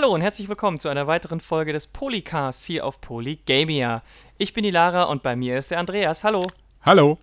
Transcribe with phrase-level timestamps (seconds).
[0.00, 4.04] Hallo und herzlich willkommen zu einer weiteren Folge des Polycasts hier auf Polygamia.
[4.36, 6.22] Ich bin die Lara und bei mir ist der Andreas.
[6.22, 6.46] Hallo.
[6.82, 7.18] Hallo.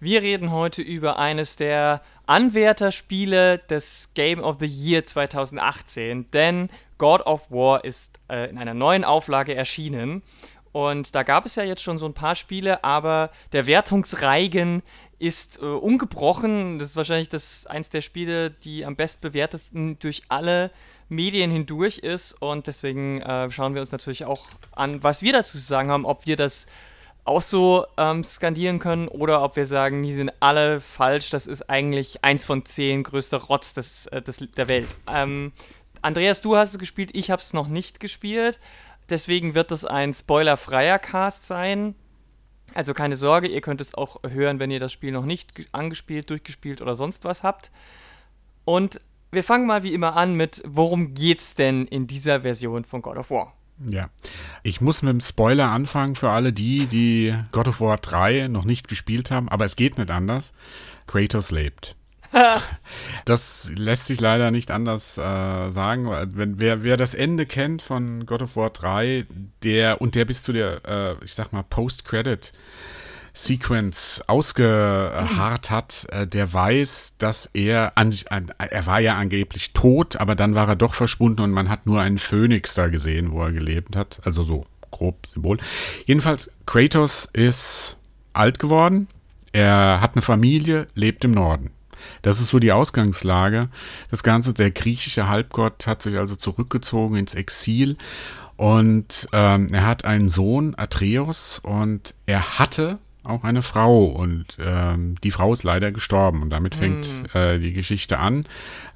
[0.00, 6.68] Wir reden heute über eines der Anwärterspiele des Game of the Year 2018, denn
[6.98, 10.24] God of War ist äh, in einer neuen Auflage erschienen.
[10.72, 14.82] Und da gab es ja jetzt schon so ein paar Spiele, aber der Wertungsreigen
[15.20, 16.80] ist äh, ungebrochen.
[16.80, 20.72] Das ist wahrscheinlich das eins der Spiele, die am bestbewertesten durch alle
[21.10, 22.32] Medien hindurch ist.
[22.40, 26.06] Und deswegen äh, schauen wir uns natürlich auch an, was wir dazu zu sagen haben,
[26.06, 26.66] ob wir das
[27.24, 31.68] auch so ähm, skandieren können oder ob wir sagen, die sind alle falsch, das ist
[31.68, 34.88] eigentlich eins von zehn größter Rotz des, äh, des, der Welt.
[35.06, 35.52] Ähm,
[36.02, 38.58] Andreas, du hast es gespielt, ich habe es noch nicht gespielt.
[39.10, 41.94] Deswegen wird es ein spoilerfreier Cast sein.
[42.74, 46.30] Also keine Sorge, ihr könnt es auch hören, wenn ihr das Spiel noch nicht angespielt,
[46.30, 47.70] durchgespielt oder sonst was habt.
[48.64, 49.00] Und
[49.30, 53.16] wir fangen mal wie immer an mit, worum geht's denn in dieser Version von God
[53.16, 53.54] of War?
[53.86, 54.10] Ja,
[54.62, 58.64] ich muss mit dem Spoiler anfangen für alle die, die God of War 3 noch
[58.64, 60.52] nicht gespielt haben, aber es geht nicht anders.
[61.06, 61.96] Kratos lebt.
[63.24, 66.08] das lässt sich leider nicht anders äh, sagen.
[66.36, 69.26] Wenn, wer, wer das Ende kennt von God of War 3,
[69.62, 72.52] der und der bis zu der, äh, ich sag mal, Post-Credit
[73.44, 80.16] Sequence ausgeharrt hat, äh, der weiß, dass er an sich, er war ja angeblich tot,
[80.16, 83.42] aber dann war er doch verschwunden und man hat nur einen Phönix da gesehen, wo
[83.42, 84.20] er gelebt hat.
[84.24, 85.58] Also so grob Symbol.
[86.06, 87.96] Jedenfalls, Kratos ist
[88.32, 89.08] alt geworden.
[89.52, 91.70] Er hat eine Familie, lebt im Norden.
[92.22, 93.68] Das ist so die Ausgangslage.
[94.10, 97.96] Das Ganze, der griechische Halbgott hat sich also zurückgezogen ins Exil
[98.60, 105.14] und ähm, er hat einen Sohn, Atreus, und er hatte auch eine Frau und ähm,
[105.22, 107.36] die Frau ist leider gestorben und damit fängt mm.
[107.36, 108.46] äh, die Geschichte an.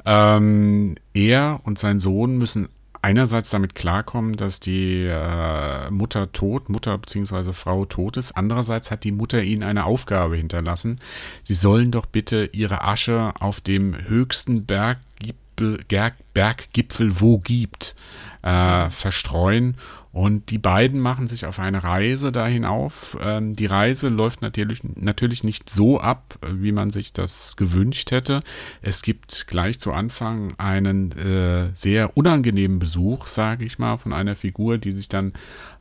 [0.05, 2.69] Ähm, er und sein Sohn müssen
[3.05, 7.53] einerseits damit klarkommen, dass die äh, Mutter tot, Mutter bzw.
[7.53, 8.33] Frau tot ist.
[8.33, 11.01] Andererseits hat die Mutter ihnen eine Aufgabe hinterlassen.
[11.43, 15.85] Sie sollen doch bitte ihre Asche auf dem höchsten Berggipfel,
[16.33, 17.95] Berggipfel wo gibt,
[18.41, 19.77] äh, verstreuen
[20.15, 23.19] und die beiden machen sich auf eine Reise dahin auf.
[23.21, 28.45] Ähm, die Reise läuft natürlich, natürlich nicht so ab, wie man sich das gewünscht hätte.
[28.81, 34.37] Es gibt gleich zu Anfang einen äh, sehr unangenehmen Besuch, sage ich mal, von einer
[34.37, 35.33] Figur, die sich dann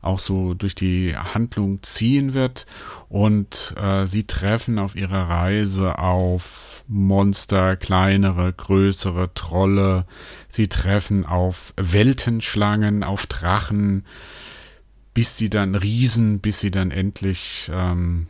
[0.04, 2.66] auch so durch die Handlung ziehen wird.
[3.08, 10.06] Und äh, sie treffen auf ihrer Reise auf Monster, kleinere, größere Trolle.
[10.48, 14.04] Sie treffen auf Weltenschlangen, auf Drachen,
[15.14, 18.26] bis sie dann Riesen, bis sie dann endlich ähm,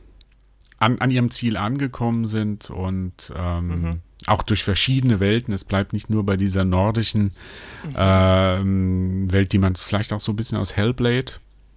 [0.79, 4.01] an, an ihrem Ziel angekommen sind und ähm, mhm.
[4.27, 5.53] auch durch verschiedene Welten.
[5.53, 7.33] Es bleibt nicht nur bei dieser nordischen
[7.85, 7.95] mhm.
[7.97, 11.33] ähm, Welt, die man vielleicht auch so ein bisschen aus Hellblade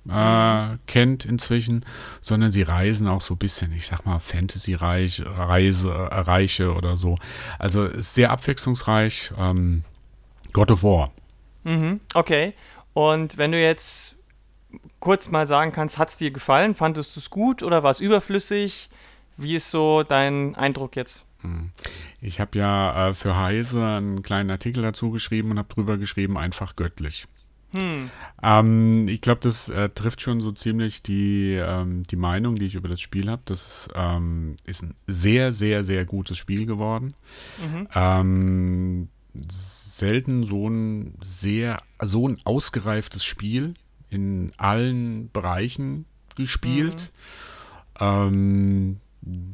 [0.10, 1.86] äh, kennt inzwischen,
[2.22, 6.98] sondern sie reisen auch so ein bisschen, ich sag mal, Fantasy-reich, Reise, äh, Reiche oder
[6.98, 7.18] so.
[7.60, 9.32] Also ist sehr abwechslungsreich.
[9.38, 9.84] Ähm,
[10.54, 11.12] God of War.
[11.64, 12.54] Mhm, okay.
[12.94, 14.16] Und wenn du jetzt
[15.00, 16.76] kurz mal sagen kannst, hat es dir gefallen?
[16.76, 18.90] Fandest du es gut oder war es überflüssig?
[19.38, 21.26] Wie ist so dein Eindruck jetzt?
[21.42, 21.72] Hm.
[22.22, 26.38] Ich habe ja äh, für Heise einen kleinen Artikel dazu geschrieben und habe drüber geschrieben,
[26.38, 27.28] einfach göttlich.
[27.72, 28.10] Hm.
[28.42, 32.76] Ähm, ich glaube, das äh, trifft schon so ziemlich die, ähm, die Meinung, die ich
[32.76, 33.42] über das Spiel habe.
[33.46, 37.14] Das ähm, ist ein sehr, sehr, sehr gutes Spiel geworden.
[37.62, 37.88] Mhm.
[37.94, 39.10] Ähm,
[39.50, 43.74] selten so ein sehr, so ein ausgereiftes Spiel
[44.10, 47.12] in allen Bereichen gespielt.
[48.00, 48.06] Mhm.
[48.06, 48.98] Ähm,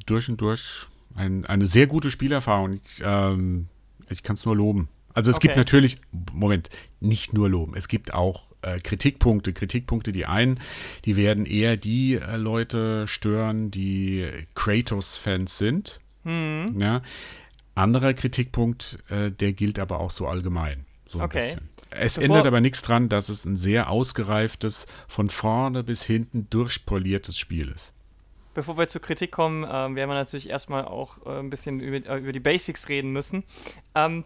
[0.06, 2.74] durch und durch ein, eine sehr gute Spielerfahrung.
[2.74, 3.68] Ich, ähm,
[4.10, 4.90] ich kann es nur loben.
[5.14, 5.48] Also es okay.
[5.48, 5.98] gibt natürlich,
[6.32, 6.70] Moment,
[7.00, 9.54] nicht nur loben, es gibt auch äh, Kritikpunkte.
[9.54, 10.60] Kritikpunkte, die einen,
[11.06, 16.00] die werden eher die äh, Leute stören, die Kratos-Fans sind.
[16.24, 16.66] Hm.
[16.80, 17.02] Ja.
[17.76, 20.86] Anderer Kritikpunkt, äh, der gilt aber auch so allgemein.
[21.06, 21.40] So ein okay.
[21.40, 21.70] bisschen.
[21.90, 26.50] Es Bevor ändert aber nichts dran, dass es ein sehr ausgereiftes, von vorne bis hinten
[26.50, 27.94] durchpoliertes Spiel ist.
[28.54, 32.08] Bevor wir zur Kritik kommen, äh, werden wir natürlich erstmal auch äh, ein bisschen über,
[32.08, 33.44] äh, über, die Basics reden müssen.
[33.96, 34.26] Ähm,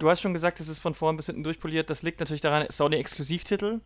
[0.00, 1.90] du hast schon gesagt, es ist von vorn bis hinten durchpoliert.
[1.90, 3.80] Das liegt natürlich daran, Sony-Exklusivtitel.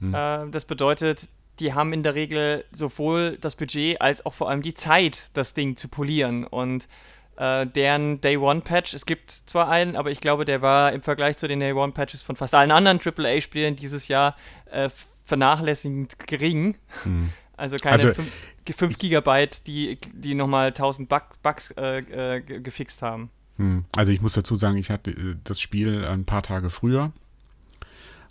[0.00, 0.14] Hm.
[0.14, 1.28] Äh, das bedeutet,
[1.58, 5.54] die haben in der Regel sowohl das Budget als auch vor allem die Zeit, das
[5.54, 6.44] Ding zu polieren.
[6.44, 6.88] Und
[7.36, 11.02] äh, deren Day One Patch, es gibt zwar einen, aber ich glaube, der war im
[11.02, 14.36] Vergleich zu den Day One Patches von fast allen anderen AAA-Spielen dieses Jahr
[14.70, 14.90] äh,
[15.24, 16.76] vernachlässigend gering.
[17.02, 17.30] Hm.
[17.58, 18.30] Also keine also, 5,
[18.76, 23.32] 5 Gigabyte, die, die nochmal 1000 Bug, Bugs äh, äh gefixt haben.
[23.58, 23.84] Hm.
[23.96, 27.12] Also ich muss dazu sagen, ich hatte äh, das Spiel ein paar Tage früher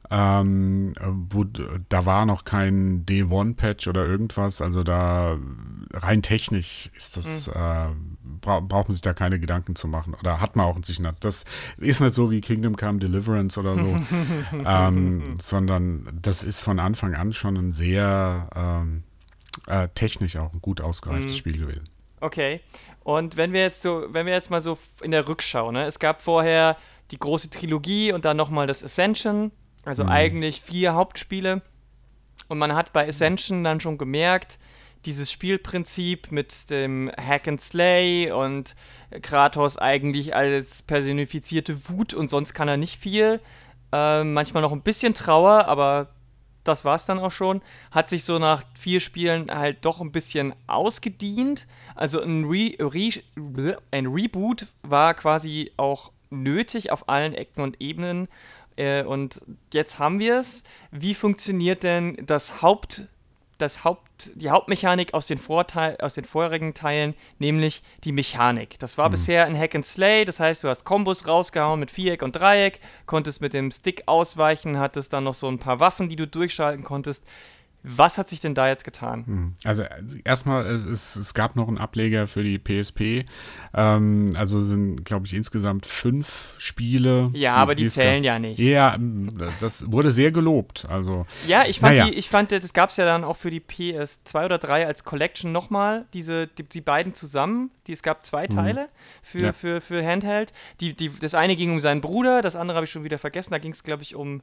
[0.10, 5.38] Ähm, wo, da war noch kein D1-Patch oder irgendwas, also da
[5.92, 7.54] rein technisch ist das, mhm.
[7.56, 7.88] äh,
[8.40, 11.02] bra braucht man sich da keine Gedanken zu machen oder hat man auch in sich
[11.02, 11.26] nicht.
[11.26, 11.44] Das
[11.76, 14.00] ist nicht so wie Kingdom Come Deliverance oder so,
[14.66, 19.04] ähm, sondern das ist von Anfang an schon ein sehr ähm,
[19.68, 21.36] äh, technisch auch ein gut ausgereiftes mhm.
[21.36, 21.84] Spiel gewesen.
[22.20, 22.62] Okay.
[23.08, 25.98] Und wenn wir jetzt so, wenn wir jetzt mal so in der Rückschau, ne, es
[25.98, 26.76] gab vorher
[27.12, 29.54] die große Trilogie und dann nochmal das Ascension,
[29.86, 30.10] also mhm.
[30.10, 31.62] eigentlich vier Hauptspiele.
[32.50, 34.60] Und man hat bei Ascension dann schon gemerkt,
[35.06, 38.76] dieses Spielprinzip mit dem Hack and Slay und
[39.22, 43.40] Kratos eigentlich als personifizierte Wut und sonst kann er nicht viel.
[43.94, 46.10] Äh, manchmal noch ein bisschen Trauer, aber
[46.66, 47.62] das war es dann auch schon.
[47.92, 51.68] Hat sich so nach vier Spielen halt doch ein bisschen ausgedient.
[51.98, 58.28] Also ein, Re Re ein Reboot war quasi auch nötig auf allen Ecken und Ebenen.
[58.76, 59.42] Äh, und
[59.74, 60.64] jetzt haben wir es.
[60.92, 63.04] Wie funktioniert denn das Haupt,
[63.58, 68.78] das Haupt, die Hauptmechanik aus den, Vorteil, aus den vorherigen Teilen, nämlich die Mechanik?
[68.80, 69.14] Das war mhm.
[69.14, 72.80] bisher ein Hack and Slay, das heißt, du hast Kombos rausgehauen mit Viereck und Dreieck,
[73.08, 76.84] konntest mit dem Stick ausweichen, hattest dann noch so ein paar Waffen, die du durchschalten
[76.84, 77.24] konntest.
[77.90, 79.26] Was hat sich denn da jetzt getan?
[79.26, 79.56] Hm.
[79.64, 79.84] Also
[80.24, 83.26] erstmal, es, es gab noch einen Ableger für die PSP.
[83.74, 87.32] Ähm, also sind, glaube ich, insgesamt fünf Spiele.
[87.34, 88.60] Ja, aber die zählen ja nicht.
[88.60, 88.98] Ja,
[89.62, 90.86] das wurde sehr gelobt.
[90.90, 92.10] Also, ja, ich fand, naja.
[92.10, 95.04] die, ich fand das gab es ja dann auch für die PS2 oder 3 als
[95.04, 97.72] Collection nochmal, diese, die, die, beiden zusammen.
[97.88, 98.56] Die, es gab zwei mhm.
[98.56, 98.88] Teile mhm.
[99.22, 99.54] für, ja.
[99.54, 100.54] für, für Handheld.
[100.82, 103.52] Die, die, das eine ging um seinen Bruder, das andere habe ich schon wieder vergessen.
[103.52, 104.42] Da ging es, glaube ich, um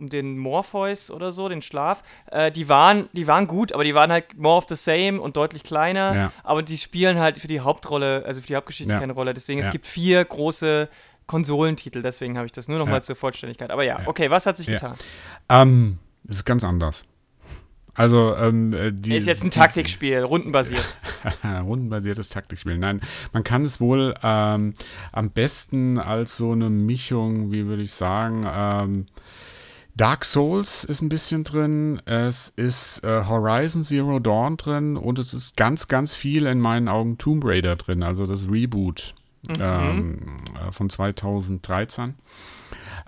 [0.00, 2.02] um den Morpheus oder so, den Schlaf.
[2.30, 5.36] Äh, die, waren, die waren gut, aber die waren halt more of the same und
[5.36, 6.14] deutlich kleiner.
[6.14, 6.32] Ja.
[6.42, 8.98] Aber die spielen halt für die Hauptrolle, also für die Hauptgeschichte ja.
[8.98, 9.34] keine Rolle.
[9.34, 10.88] Deswegen, es gibt vier große
[11.26, 13.70] Konsolentitel, deswegen habe ich das nur noch mal zur Vollständigkeit.
[13.70, 14.96] Aber ja, okay, was hat sich getan?
[15.48, 15.98] Ähm,
[16.28, 17.04] es ist ganz anders.
[17.94, 19.16] Also, ähm, äh, die.
[19.16, 20.96] Ist jetzt ein Taktikspiel, rundenbasiert.
[21.44, 22.78] rundenbasiertes Taktikspiel.
[22.78, 23.00] Nein,
[23.32, 24.74] man kann es wohl ähm,
[25.12, 29.06] am besten als so eine Mischung, wie würde ich sagen, ähm,
[29.96, 35.34] Dark Souls ist ein bisschen drin, es ist äh, Horizon Zero Dawn drin und es
[35.34, 39.14] ist ganz, ganz viel in meinen Augen Tomb Raider drin, also das Reboot
[39.48, 39.56] mhm.
[39.60, 42.14] ähm, äh, von 2013.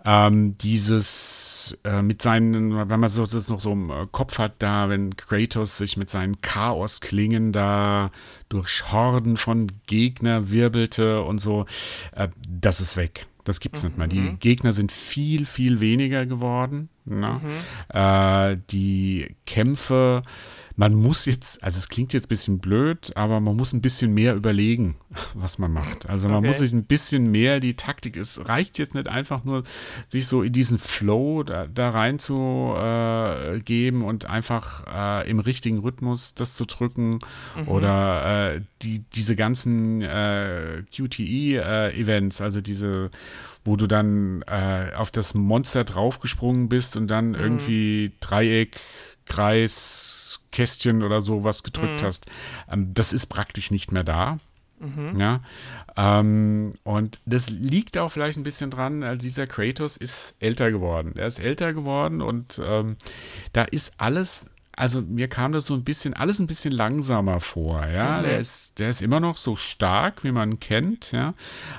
[0.04, 4.54] Ähm, dieses äh, mit seinen, wenn man so, das noch so im äh, Kopf hat,
[4.58, 8.10] da, wenn Kratos sich mit seinen Chaosklingen da
[8.48, 11.66] durch Horden von Gegner wirbelte und so,
[12.16, 13.26] äh, das ist weg.
[13.44, 13.88] Das gibt es mhm.
[13.88, 14.08] nicht mehr.
[14.08, 14.38] Die mhm.
[14.38, 16.88] Gegner sind viel, viel weniger geworden.
[17.04, 17.40] Ne?
[17.42, 17.96] Mhm.
[17.96, 20.22] Äh, die Kämpfe
[20.76, 24.14] man muss jetzt, also es klingt jetzt ein bisschen blöd, aber man muss ein bisschen
[24.14, 24.96] mehr überlegen,
[25.34, 26.08] was man macht.
[26.08, 26.46] Also man okay.
[26.46, 29.64] muss sich ein bisschen mehr die Taktik, es reicht jetzt nicht einfach nur,
[30.08, 34.84] sich so in diesen Flow da, da rein zu äh, geben und einfach
[35.22, 37.18] äh, im richtigen Rhythmus das zu drücken
[37.56, 37.68] mhm.
[37.68, 43.10] oder äh, die, diese ganzen äh, QTE-Events, also diese
[43.64, 47.34] wo du dann äh, auf das Monster draufgesprungen bist und dann mhm.
[47.36, 48.80] irgendwie Dreieck,
[49.26, 52.06] Kreis, Kästchen oder so was gedrückt mhm.
[52.06, 52.26] hast.
[52.70, 54.38] Ähm, das ist praktisch nicht mehr da.
[54.82, 55.18] Mhm.
[55.18, 55.40] Ja,
[55.96, 61.12] ähm, und das liegt auch vielleicht ein bisschen dran, also dieser Kratos ist älter geworden.
[61.16, 62.96] Er ist älter geworden und ähm,
[63.52, 67.86] da ist alles, also mir kam das so ein bisschen, alles ein bisschen langsamer vor,
[67.86, 68.18] ja.
[68.18, 68.22] Mhm.
[68.24, 71.34] Der ist, der ist immer noch so stark, wie man kennt, ja.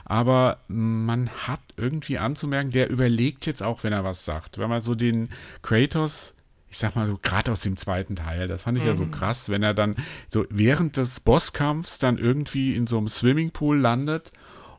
[0.06, 4.60] Aber man hat irgendwie anzumerken, der überlegt jetzt auch, wenn er was sagt.
[4.60, 5.28] Wenn man so den
[5.62, 6.36] Kratos
[6.74, 8.90] ich sag mal so, gerade aus dem zweiten Teil, das fand ich mhm.
[8.90, 9.12] ja so mhm.
[9.12, 9.96] krass, wenn er dann
[10.28, 14.32] so während des Bosskampfs dann irgendwie in so einem Swimmingpool landet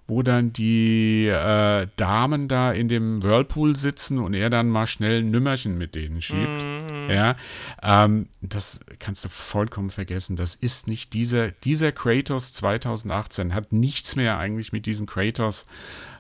[0.07, 5.23] wo dann die äh, Damen da in dem Whirlpool sitzen und er dann mal schnell
[5.23, 6.63] ein Nümmerchen mit denen schiebt.
[6.63, 7.11] Mhm.
[7.11, 7.37] Ja,
[7.83, 10.37] ähm, das kannst du vollkommen vergessen.
[10.37, 15.67] Das ist nicht dieser, dieser Kratos 2018 hat nichts mehr eigentlich mit diesem Kratos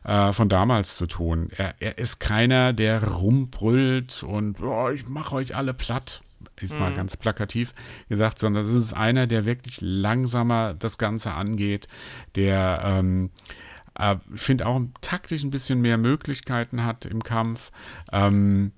[0.04, 1.50] äh, von damals zu tun.
[1.54, 6.22] Er, er, ist keiner, der rumbrüllt und oh, ich mache euch alle platt
[6.60, 6.96] ist mal mhm.
[6.96, 7.74] ganz plakativ
[8.08, 11.88] gesagt, sondern es ist einer, der wirklich langsamer das Ganze angeht,
[12.36, 13.30] der ähm,
[13.98, 17.70] äh, finde auch taktisch ein bisschen mehr Möglichkeiten hat im Kampf.
[18.12, 18.72] Ähm,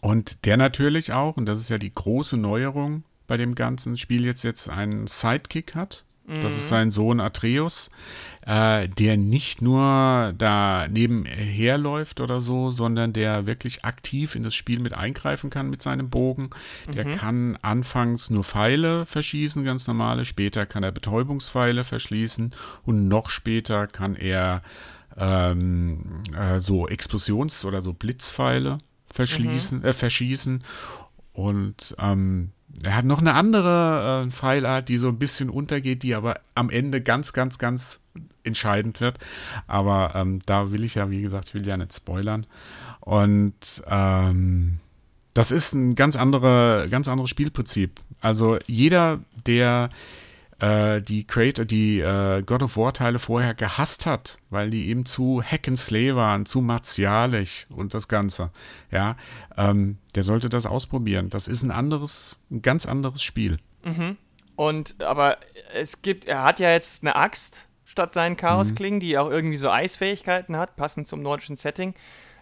[0.00, 4.24] und der natürlich auch, und das ist ja die große Neuerung bei dem ganzen Spiel,
[4.24, 6.04] jetzt, jetzt einen Sidekick hat.
[6.26, 6.68] Das ist mhm.
[6.68, 7.88] sein Sohn Atreus,
[8.44, 14.54] äh, der nicht nur da nebenher läuft oder so, sondern der wirklich aktiv in das
[14.54, 16.50] Spiel mit eingreifen kann mit seinem Bogen.
[16.92, 17.12] Der mhm.
[17.12, 22.52] kann anfangs nur Pfeile verschießen, ganz normale, später kann er Betäubungspfeile verschließen
[22.84, 24.62] und noch später kann er
[25.16, 29.84] ähm, äh, so Explosions- oder so Blitzpfeile verschließen, mhm.
[29.84, 30.64] äh, verschießen.
[31.32, 32.52] Und ähm,
[32.84, 36.70] er hat noch eine andere äh, Pfeilart, die so ein bisschen untergeht, die aber am
[36.70, 38.00] Ende ganz, ganz, ganz
[38.44, 39.18] entscheidend wird.
[39.66, 42.46] Aber ähm, da will ich ja, wie gesagt, ich will ja nicht spoilern.
[43.00, 44.78] Und ähm,
[45.34, 48.00] das ist ein ganz, andere, ganz anderes Spielprinzip.
[48.20, 49.90] Also jeder, der
[50.58, 55.04] äh, die Creator, die äh, God of War Teile vorher gehasst hat, weil die eben
[55.04, 58.50] zu Hack and Slay waren, zu martialisch und das Ganze,
[58.90, 59.16] ja,
[59.56, 61.30] ähm, der sollte das ausprobieren.
[61.30, 63.58] Das ist ein anderes, ein ganz anderes Spiel.
[63.84, 64.16] Mhm.
[64.56, 65.36] Und aber
[65.74, 69.00] es gibt, er hat ja jetzt eine Axt statt seinen Chaosklingen, mhm.
[69.00, 71.94] die auch irgendwie so Eisfähigkeiten hat, passend zum nordischen Setting.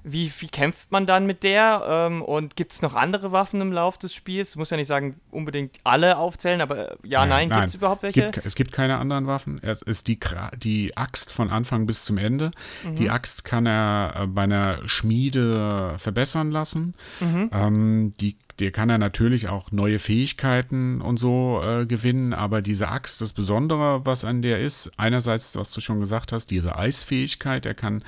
[0.07, 1.83] Wie, wie kämpft man dann mit der?
[1.89, 4.53] Ähm, und gibt es noch andere Waffen im Lauf des Spiels?
[4.53, 7.61] Du musst ja nicht sagen, unbedingt alle aufzählen, aber äh, ja, nein, nein.
[7.61, 8.27] gibt es überhaupt welche?
[8.27, 9.63] Es gibt, es gibt, keine anderen Waffen.
[9.63, 10.21] Es ist die,
[10.57, 12.51] die Axt von Anfang bis zum Ende.
[12.85, 12.97] Mhm.
[12.97, 16.95] Die Axt kann er äh, bei einer Schmiede verbessern lassen.
[17.21, 17.51] Mhm.
[17.53, 22.89] Ähm, die der kann er natürlich auch neue Fähigkeiten und so äh, gewinnen, aber diese
[22.89, 27.67] Axt, das Besondere, was an der ist, einerseits, was du schon gesagt hast, diese Eisfähigkeit,
[27.67, 28.05] er kann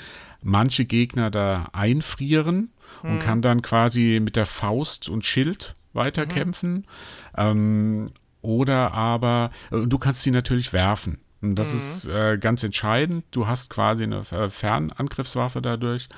[0.47, 2.73] manche Gegner da einfrieren
[3.03, 3.11] mhm.
[3.11, 6.73] und kann dann quasi mit der Faust und Schild weiterkämpfen.
[6.73, 6.85] Mhm.
[7.37, 8.07] Ähm,
[8.43, 11.19] oder aber, äh, du kannst sie natürlich werfen.
[11.43, 11.77] Und das mhm.
[11.77, 13.25] ist äh, ganz entscheidend.
[13.33, 16.09] Du hast quasi eine Fernangriffswaffe dadurch.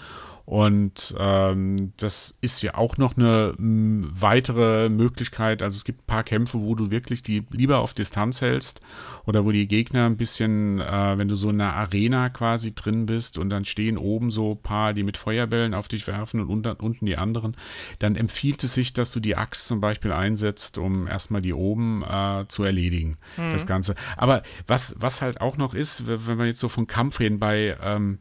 [0.49, 5.62] Und ähm, das ist ja auch noch eine m, weitere Möglichkeit.
[5.62, 8.81] Also es gibt ein paar Kämpfe, wo du wirklich die lieber auf Distanz hältst
[9.26, 13.05] oder wo die Gegner ein bisschen, äh, wenn du so in einer Arena quasi drin
[13.05, 16.49] bist und dann stehen oben so ein paar, die mit Feuerbällen auf dich werfen und
[16.49, 17.55] unter, unten die anderen,
[17.99, 22.02] dann empfiehlt es sich, dass du die Axt zum Beispiel einsetzt, um erstmal die oben
[22.02, 23.52] äh, zu erledigen, mhm.
[23.52, 23.97] das Ganze.
[24.17, 27.76] Aber was, was halt auch noch ist, wenn wir jetzt so von Kampf reden, bei
[27.83, 28.19] ähm,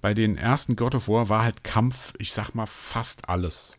[0.00, 3.78] bei den ersten God of War war halt Kampf, ich sag mal, fast alles.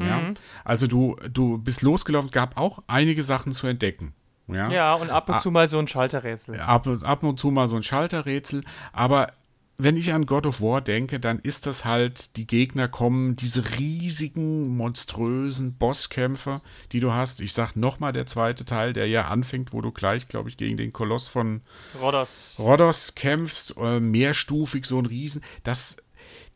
[0.00, 0.18] Ja.
[0.18, 0.34] Mhm.
[0.64, 4.14] Also du, du bist losgelaufen, gab auch einige Sachen zu entdecken.
[4.48, 6.60] Ja, ja und ab und zu mal so ein Schalterrätsel.
[6.60, 8.62] Ab, ab und zu mal so ein Schalterrätsel.
[8.92, 9.32] Aber
[9.78, 13.78] wenn ich an God of War denke, dann ist das halt, die Gegner kommen, diese
[13.78, 17.40] riesigen, monströsen Bosskämpfe, die du hast.
[17.40, 20.76] Ich sag nochmal der zweite Teil, der ja anfängt, wo du gleich, glaube ich, gegen
[20.76, 21.60] den Koloss von
[22.00, 25.42] Rhodos, Rhodos kämpfst, äh, mehrstufig, so ein Riesen.
[25.62, 25.96] Das,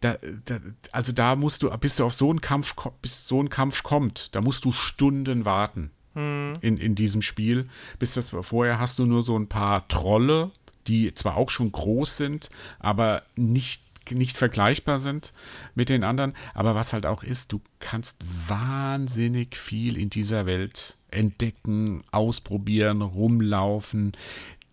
[0.01, 0.59] da, da,
[0.93, 4.35] also da musst du, bis du auf so einen Kampf, bis so ein Kampf kommt,
[4.35, 5.91] da musst du Stunden warten.
[6.15, 6.55] Hm.
[6.61, 7.69] In, in diesem Spiel.
[8.01, 10.51] Bis das vorher hast du nur so ein paar Trolle,
[10.87, 15.33] die zwar auch schon groß sind, aber nicht nicht vergleichbar sind
[15.77, 16.35] mit den anderen.
[16.55, 24.13] Aber was halt auch ist, du kannst wahnsinnig viel in dieser Welt entdecken, ausprobieren, rumlaufen,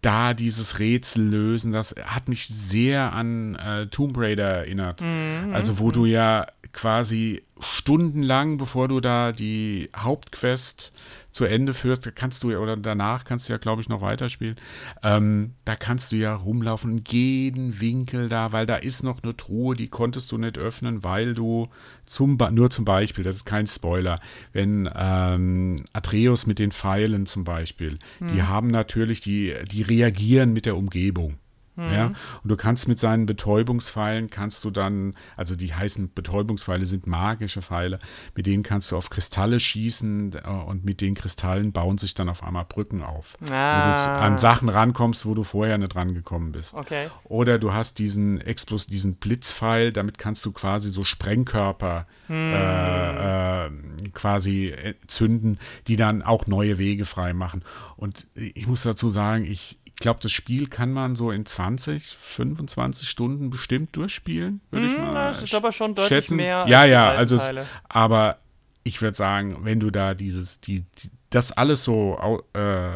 [0.01, 1.71] da dieses Rätsel lösen.
[1.71, 5.01] Das hat mich sehr an äh, Tomb Raider erinnert.
[5.01, 5.53] Mhm.
[5.53, 10.93] Also wo du ja quasi stundenlang, bevor du da die Hauptquest
[11.37, 14.55] zu Ende führst, kannst du ja, oder danach kannst du ja, glaube ich, noch weiterspielen.
[15.03, 19.75] Ähm, da kannst du ja rumlaufen jeden Winkel da, weil da ist noch eine Truhe,
[19.75, 21.67] die konntest du nicht öffnen, weil du
[22.07, 24.19] zum, nur zum Beispiel, das ist kein Spoiler,
[24.51, 28.29] wenn ähm, Atreus mit den Pfeilen zum Beispiel, hm.
[28.29, 31.37] die haben natürlich, die, die reagieren mit der Umgebung.
[31.77, 31.93] Mhm.
[31.93, 37.05] Ja, und du kannst mit seinen Betäubungspfeilen kannst du dann, also die heißen Betäubungspfeile sind
[37.05, 37.99] magische Pfeile,
[38.35, 42.29] mit denen kannst du auf Kristalle schießen äh, und mit den Kristallen bauen sich dann
[42.29, 43.37] auf einmal Brücken auf.
[43.51, 43.77] Ah.
[43.77, 46.73] Wo du an Sachen rankommst, wo du vorher nicht rangekommen bist.
[46.73, 47.09] Okay.
[47.25, 52.53] Oder du hast diesen Explos, diesen Blitzpfeil, damit kannst du quasi so Sprengkörper mhm.
[52.53, 53.69] äh, äh,
[54.13, 54.73] quasi
[55.05, 57.63] zünden, die dann auch neue Wege frei machen.
[57.95, 62.15] Und ich muss dazu sagen, ich, ich glaube, das Spiel kann man so in 20,
[62.15, 66.35] 25 Stunden bestimmt durchspielen, würde mm, ich hm, mal Das ist aber schon deutlich schätzen.
[66.35, 66.65] mehr.
[66.67, 67.51] Ja, ja, also es,
[67.89, 68.37] aber
[68.83, 72.15] ich würde sagen, wenn du da dieses, die, die das alles so
[72.53, 72.89] äh,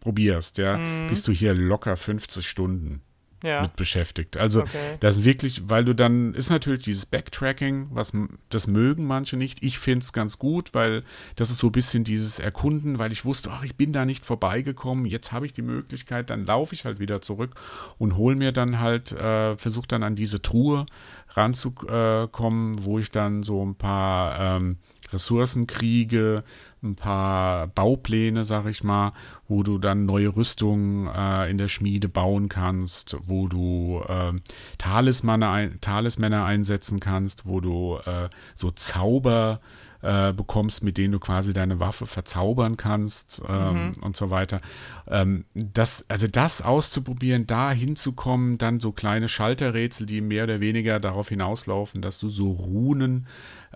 [0.00, 1.06] probierst, ja, mm.
[1.08, 3.00] bist du hier locker 50 Stunden
[3.42, 3.62] ja.
[3.62, 4.36] mit beschäftigt.
[4.36, 4.96] Also okay.
[5.00, 8.12] das wirklich, weil du dann, ist natürlich dieses Backtracking, was
[8.48, 9.62] das mögen manche nicht.
[9.62, 11.04] Ich finde es ganz gut, weil
[11.36, 14.24] das ist so ein bisschen dieses Erkunden, weil ich wusste, ach, ich bin da nicht
[14.24, 17.54] vorbeigekommen, jetzt habe ich die Möglichkeit, dann laufe ich halt wieder zurück
[17.98, 20.86] und hole mir dann halt, äh, versuche dann an diese Truhe
[21.30, 24.78] ranzukommen, wo ich dann so ein paar ähm,
[25.12, 26.44] Ressourcenkriege,
[26.82, 29.12] ein paar Baupläne, sag ich mal,
[29.48, 34.32] wo du dann neue Rüstungen äh, in der Schmiede bauen kannst, wo du äh,
[34.78, 39.60] Talismane ein, Talismänner einsetzen kannst, wo du äh, so Zauber
[40.02, 43.92] äh, bekommst, mit denen du quasi deine Waffe verzaubern kannst ähm, mhm.
[44.02, 44.62] und so weiter.
[45.06, 51.00] Ähm, das, also das auszuprobieren, da hinzukommen, dann so kleine Schalterrätsel, die mehr oder weniger
[51.00, 53.26] darauf hinauslaufen, dass du so Runen,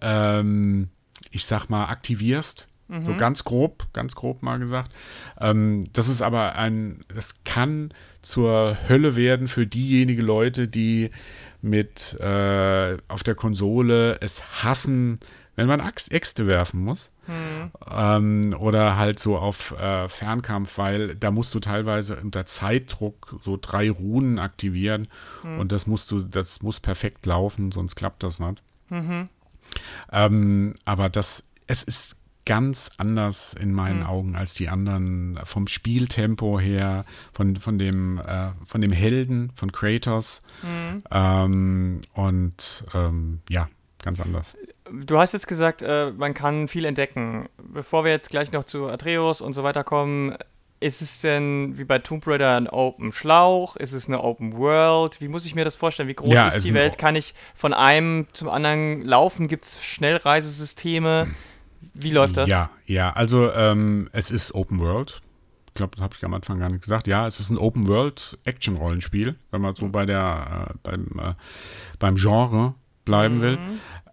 [0.00, 0.88] ähm,
[1.30, 3.18] ich sag mal, aktivierst so mhm.
[3.18, 4.92] ganz grob, ganz grob mal gesagt.
[5.40, 11.10] Ähm, das ist aber ein, das kann zur Hölle werden für diejenigen Leute, die
[11.62, 15.18] mit äh, auf der Konsole es hassen,
[15.56, 17.10] wenn man Axt, Äxte werfen muss.
[17.26, 17.70] Mhm.
[17.90, 23.58] Ähm, oder halt so auf äh, Fernkampf, weil da musst du teilweise unter Zeitdruck so
[23.60, 25.08] drei Runen aktivieren
[25.42, 25.58] mhm.
[25.58, 28.62] und das musst du, das muss perfekt laufen, sonst klappt das nicht.
[28.90, 29.28] Mhm.
[30.12, 34.06] Ähm, aber das, es ist ganz anders in meinen mhm.
[34.06, 39.72] Augen als die anderen vom Spieltempo her, von, von, dem, äh, von dem Helden, von
[39.72, 40.42] Kratos.
[40.62, 41.02] Mhm.
[41.10, 43.68] Ähm, und ähm, ja,
[44.02, 44.56] ganz anders.
[44.92, 47.48] Du hast jetzt gesagt, äh, man kann viel entdecken.
[47.62, 50.36] Bevor wir jetzt gleich noch zu Atreus und so weiter kommen,
[50.80, 53.76] ist es denn wie bei Tomb Raider ein Open Schlauch?
[53.76, 55.22] Ist es eine Open World?
[55.22, 56.10] Wie muss ich mir das vorstellen?
[56.10, 56.98] Wie groß ja, ist die Welt?
[56.98, 59.48] Kann ich von einem zum anderen laufen?
[59.48, 61.26] Gibt es Schnellreisesysteme?
[61.26, 61.34] Mhm.
[61.94, 62.48] Wie läuft das?
[62.48, 65.20] Ja, ja, also ähm, es ist Open World.
[65.68, 67.06] Ich glaube, das habe ich am Anfang gar nicht gesagt.
[67.08, 71.06] Ja, es ist ein Open World Action Rollenspiel, wenn man so bei der äh, beim
[71.18, 71.34] äh,
[71.98, 72.74] beim Genre
[73.04, 73.40] bleiben mhm.
[73.40, 73.58] will.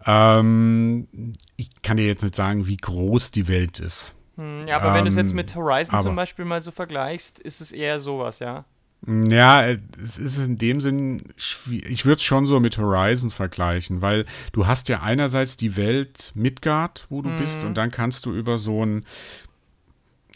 [0.04, 4.16] Ähm, ich kann dir jetzt nicht sagen, wie groß die Welt ist.
[4.36, 6.70] Hm, ja, aber ähm, wenn du es jetzt mit Horizon aber, zum Beispiel mal so
[6.70, 8.64] vergleichst, ist es eher sowas, ja.
[9.04, 14.26] Ja, es ist in dem Sinn, ich würde es schon so mit Horizon vergleichen, weil
[14.52, 17.36] du hast ja einerseits die Welt Midgard, wo du mhm.
[17.36, 19.04] bist, und dann kannst du über so ein,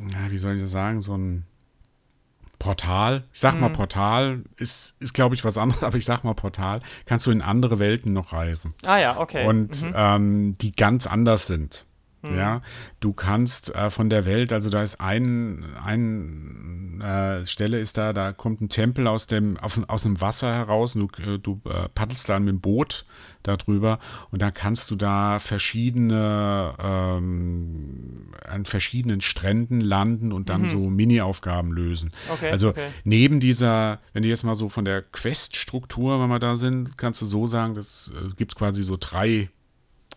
[0.00, 1.44] ja, wie soll ich das sagen, so ein
[2.58, 3.60] Portal, ich sag mhm.
[3.60, 7.30] mal Portal, ist, ist glaube ich was anderes, aber ich sag mal Portal, kannst du
[7.30, 8.74] in andere Welten noch reisen.
[8.82, 9.46] Ah ja, okay.
[9.46, 9.92] Und mhm.
[9.94, 11.86] ähm, die ganz anders sind.
[12.30, 12.36] Mhm.
[12.36, 12.62] Ja,
[13.00, 18.12] du kannst äh, von der Welt, also da ist ein, ein äh, Stelle ist da,
[18.12, 21.88] da kommt ein Tempel aus dem, auf, aus dem Wasser heraus, du, äh, du äh,
[21.94, 23.04] paddelst dann mit dem Boot
[23.42, 23.98] darüber
[24.30, 30.70] und dann kannst du da verschiedene, ähm, an verschiedenen Stränden landen und dann mhm.
[30.70, 32.12] so Mini-Aufgaben lösen.
[32.32, 32.88] Okay, also okay.
[33.04, 37.22] neben dieser, wenn du jetzt mal so von der Quest-Struktur, wenn wir da sind, kannst
[37.22, 39.50] du so sagen, das äh, gibt es quasi so drei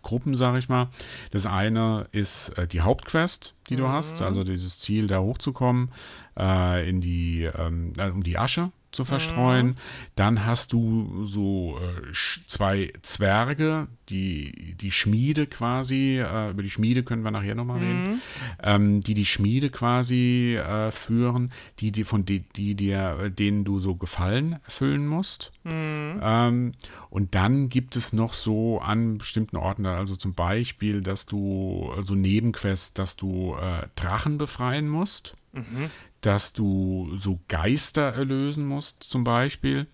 [0.02, 0.88] Gruppen, sage ich mal.
[1.30, 3.92] Das eine ist äh, die Hauptquest, die du mhm.
[3.92, 5.90] hast, also dieses Ziel, da hochzukommen,
[6.38, 9.68] äh, in die, ähm, äh, um die Asche zu verstreuen.
[9.68, 9.74] Mhm.
[10.16, 12.12] Dann hast du so äh,
[12.46, 17.86] zwei Zwerge, die die Schmiede quasi, äh, über die Schmiede können wir nachher nochmal mhm.
[17.86, 18.22] reden,
[18.62, 23.78] ähm, die die Schmiede quasi äh, führen, die, die von die, die dir, denen du
[23.78, 25.52] so Gefallen erfüllen musst.
[25.64, 26.20] Mhm.
[26.22, 26.72] Ähm,
[27.10, 32.14] und dann gibt es noch so an bestimmten Orten, also zum Beispiel, dass du, so
[32.14, 35.36] Nebenquests, dass du äh, Drachen befreien musst.
[35.52, 39.86] Mhm dass du so Geister erlösen musst, zum Beispiel.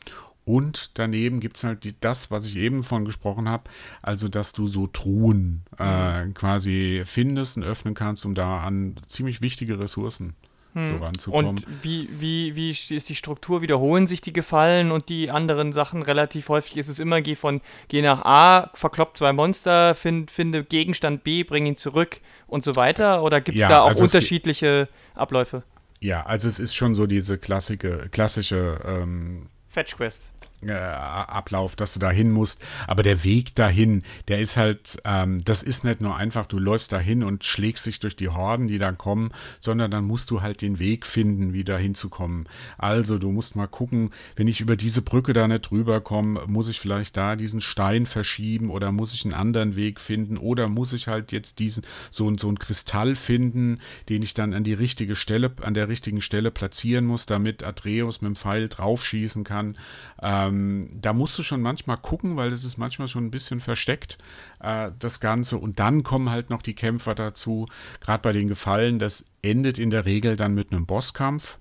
[0.44, 3.64] Und daneben gibt es halt die, das, was ich eben von gesprochen habe,
[4.00, 6.34] also dass du so Truhen äh, mhm.
[6.34, 10.36] quasi findest und öffnen kannst, um da an ziemlich wichtige Ressourcen
[10.76, 10.90] hm.
[10.90, 11.46] so ranzukommen.
[11.46, 13.62] Und wie, wie, wie ist die Struktur?
[13.62, 16.76] Wiederholen sich die Gefallen und die anderen Sachen relativ häufig?
[16.76, 21.42] Ist es immer, geh von geh nach A, verklopp zwei Monster, find, finde Gegenstand B,
[21.42, 23.22] bring ihn zurück und so weiter?
[23.22, 25.64] Oder gibt es ja, da auch also unterschiedliche Abläufe?
[26.00, 31.92] Ja, also es ist schon so diese klassische, klassische ähm, Fetch Quest äh, Ablauf, dass
[31.92, 32.62] du dahin musst.
[32.86, 36.92] Aber der Weg dahin, der ist halt, ähm, das ist nicht nur einfach, du läufst
[36.92, 40.62] dahin und schlägst dich durch die Horden, die dann kommen, sondern dann musst du halt
[40.62, 42.48] den Weg finden, wieder hinzukommen.
[42.78, 46.68] Also du musst mal gucken, wenn ich über diese Brücke da nicht drüber komme, muss
[46.68, 50.92] ich vielleicht da diesen Stein verschieben oder muss ich einen anderen Weg finden oder muss
[50.92, 55.16] ich halt jetzt diesen, so, so einen Kristall finden, den ich dann an die richtige
[55.16, 59.76] Stelle, an der richtigen Stelle platzieren muss, damit Atreus mit dem Pfeil draufschießen kann.
[60.22, 63.60] Ähm, ähm, da musst du schon manchmal gucken, weil das ist manchmal schon ein bisschen
[63.60, 64.18] versteckt,
[64.60, 65.58] äh, das Ganze.
[65.58, 67.66] Und dann kommen halt noch die Kämpfer dazu,
[68.00, 71.58] gerade bei den Gefallen, das endet in der Regel dann mit einem Bosskampf.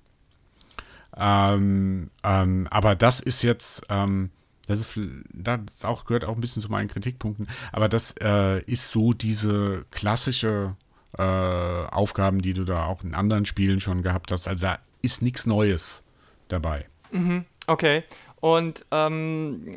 [1.18, 4.32] Ähm, ähm, aber das ist jetzt, ähm,
[4.68, 5.00] das, ist,
[5.32, 9.86] das auch, gehört auch ein bisschen zu meinen Kritikpunkten, aber das äh, ist so diese
[9.92, 10.76] klassische
[11.18, 14.48] äh, Aufgaben, die du da auch in anderen Spielen schon gehabt hast.
[14.48, 16.04] Also da ist nichts Neues
[16.50, 16.86] dabei.
[17.12, 18.04] Mhm, okay.
[18.46, 19.76] Und ähm,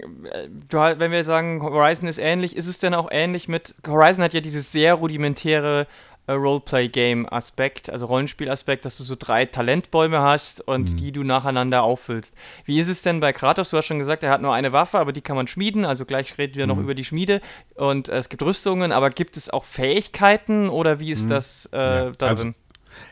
[0.69, 3.75] wenn wir sagen, Horizon ist ähnlich, ist es denn auch ähnlich mit.
[3.87, 5.87] Horizon hat ja dieses sehr rudimentäre
[6.27, 10.97] äh, Roleplay-Game-Aspekt, also Rollenspiel-Aspekt, dass du so drei Talentbäume hast und mhm.
[10.99, 12.35] die du nacheinander auffüllst.
[12.67, 13.71] Wie ist es denn bei Kratos?
[13.71, 15.87] Du hast schon gesagt, er hat nur eine Waffe, aber die kann man schmieden.
[15.87, 16.75] Also gleich reden wir mhm.
[16.75, 17.41] noch über die Schmiede.
[17.75, 21.31] Und äh, es gibt Rüstungen, aber gibt es auch Fähigkeiten oder wie ist mhm.
[21.31, 22.11] das äh, ja.
[22.11, 22.37] darin?
[22.37, 22.53] Also,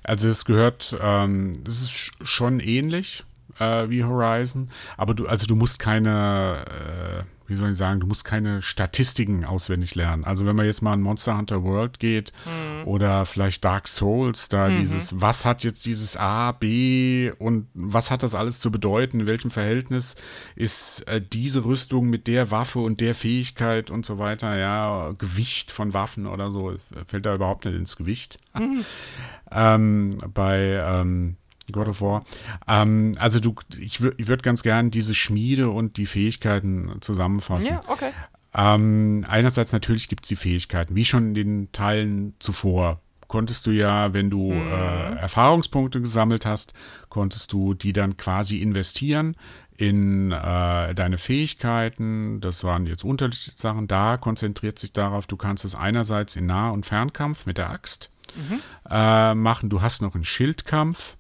[0.05, 3.25] also es gehört, ähm, es ist schon ähnlich
[3.59, 8.07] äh, wie Horizon, aber du, also du musst keine, äh, wie soll ich sagen, du
[8.07, 10.25] musst keine Statistiken auswendig lernen.
[10.25, 12.87] Also wenn man jetzt mal in Monster Hunter World geht mhm.
[12.87, 14.81] oder vielleicht Dark Souls, da mhm.
[14.81, 19.27] dieses, was hat jetzt dieses A, B und was hat das alles zu bedeuten, in
[19.27, 20.17] welchem Verhältnis
[20.55, 25.71] ist äh, diese Rüstung mit der Waffe und der Fähigkeit und so weiter, ja, Gewicht
[25.71, 26.75] von Waffen oder so,
[27.07, 28.39] fällt da überhaupt nicht ins Gewicht.
[28.59, 28.85] Mhm.
[29.51, 31.37] ähm, bei ähm,
[31.73, 32.25] God of War.
[32.67, 37.75] Ähm, also du, ich, ich würde ganz gern diese Schmiede und die Fähigkeiten zusammenfassen.
[37.75, 38.11] Ja, okay.
[38.55, 43.01] Ähm, einerseits natürlich gibt es die Fähigkeiten, wie schon in den Teilen zuvor.
[43.29, 44.73] Konntest du ja, wenn du mhm.
[44.73, 46.73] äh, Erfahrungspunkte gesammelt hast,
[47.09, 49.37] konntest du die dann quasi investieren
[49.77, 52.41] in äh, deine Fähigkeiten.
[52.41, 53.89] Das waren jetzt unterschiedliche Sachen.
[53.89, 58.11] Da konzentriert sich darauf, du kannst es einerseits in Nah- und Fernkampf mit der Axt
[58.37, 58.61] mhm.
[58.89, 59.69] äh, machen.
[59.69, 61.17] Du hast noch einen Schildkampf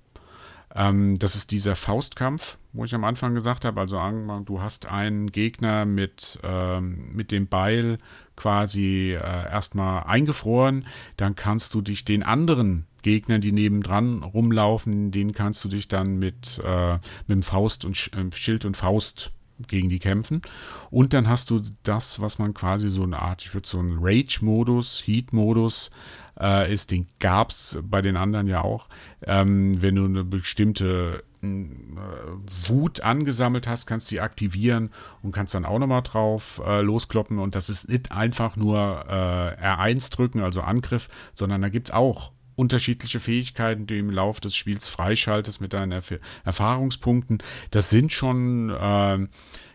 [0.77, 3.81] ähm, das ist dieser Faustkampf, wo ich am Anfang gesagt habe.
[3.81, 3.99] Also
[4.45, 7.99] du hast einen Gegner mit, ähm, mit dem Beil
[8.37, 10.87] quasi äh, erstmal eingefroren.
[11.17, 16.19] Dann kannst du dich den anderen Gegnern, die nebendran rumlaufen, denen kannst du dich dann
[16.19, 19.33] mit, äh, mit dem Faust und Sch äh, Schild und Faust
[19.69, 20.43] gegen die kämpfen.
[20.91, 23.99] Und dann hast du das, was man quasi so eine Art, ich würde so einen
[24.01, 25.91] Rage-Modus, Heat-Modus
[26.40, 28.88] äh, ist, den gab es bei den anderen ja auch.
[29.22, 34.90] Ähm, wenn du eine bestimmte äh, Wut angesammelt hast, kannst du die aktivieren
[35.22, 37.38] und kannst dann auch nochmal drauf äh, loskloppen.
[37.38, 41.94] Und das ist nicht einfach nur äh, R1 drücken, also Angriff, sondern da gibt es
[41.94, 47.38] auch unterschiedliche Fähigkeiten, die im Laufe des Spiels freischaltest mit deinen Erf Erfahrungspunkten.
[47.70, 49.27] Das sind schon, äh,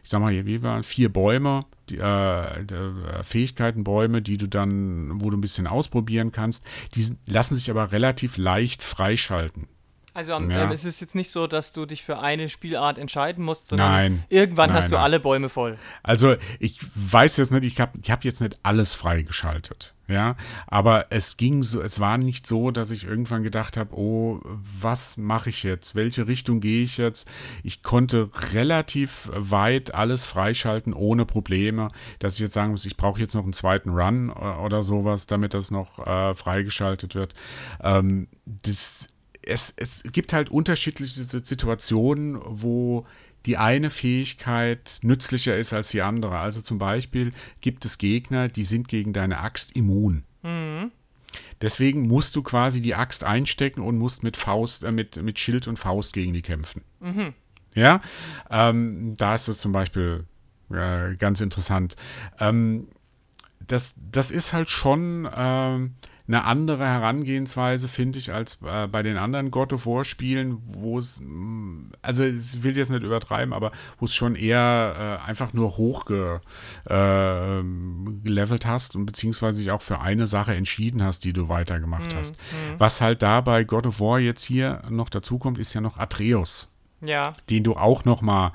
[0.03, 5.37] ich sag mal, wie waren vier Bäume, die, äh, Fähigkeitenbäume, die du dann, wo du
[5.37, 6.63] ein bisschen ausprobieren kannst.
[6.95, 9.67] Die lassen sich aber relativ leicht freischalten.
[10.13, 10.39] Also ja.
[10.39, 13.91] ähm, es ist jetzt nicht so, dass du dich für eine Spielart entscheiden musst, sondern
[13.91, 15.05] nein, irgendwann nein, hast du nein.
[15.05, 15.77] alle Bäume voll.
[16.03, 20.35] Also ich weiß jetzt nicht, ich habe ich hab jetzt nicht alles freigeschaltet, ja,
[20.67, 25.15] aber es ging so, es war nicht so, dass ich irgendwann gedacht habe, oh, was
[25.15, 25.95] mache ich jetzt?
[25.95, 27.31] Welche Richtung gehe ich jetzt?
[27.63, 33.21] Ich konnte relativ weit alles freischalten ohne Probleme, dass ich jetzt sagen muss, ich brauche
[33.21, 37.33] jetzt noch einen zweiten Run oder sowas, damit das noch äh, freigeschaltet wird.
[37.81, 39.07] Ähm, das
[39.43, 43.05] es, es gibt halt unterschiedliche Situationen, wo
[43.45, 46.37] die eine Fähigkeit nützlicher ist als die andere.
[46.37, 50.23] Also zum Beispiel gibt es Gegner, die sind gegen deine Axt immun.
[50.43, 50.91] Mhm.
[51.61, 55.67] Deswegen musst du quasi die Axt einstecken und musst mit Faust, äh, mit, mit Schild
[55.67, 56.83] und Faust gegen die kämpfen.
[56.99, 57.33] Mhm.
[57.73, 58.01] Ja,
[58.49, 60.25] ähm, da ist es zum Beispiel
[60.71, 61.95] äh, ganz interessant.
[62.39, 62.87] Ähm,
[63.65, 65.95] das, das ist halt schon ähm,
[66.33, 70.97] eine andere Herangehensweise, finde ich, als äh, bei den anderen God of War Spielen, wo
[70.97, 75.51] es, mm, also ich will jetzt nicht übertreiben, aber wo es schon eher äh, einfach
[75.51, 77.65] nur hochgelevelt
[78.65, 82.17] äh, hast und beziehungsweise dich auch für eine Sache entschieden hast, die du weitergemacht mhm.
[82.17, 82.35] hast.
[82.35, 82.79] Mhm.
[82.79, 85.97] Was halt da bei God of War jetzt hier noch dazu kommt, ist ja noch
[85.97, 86.69] Atreus.
[87.01, 87.33] Ja.
[87.49, 88.53] Den du auch noch mal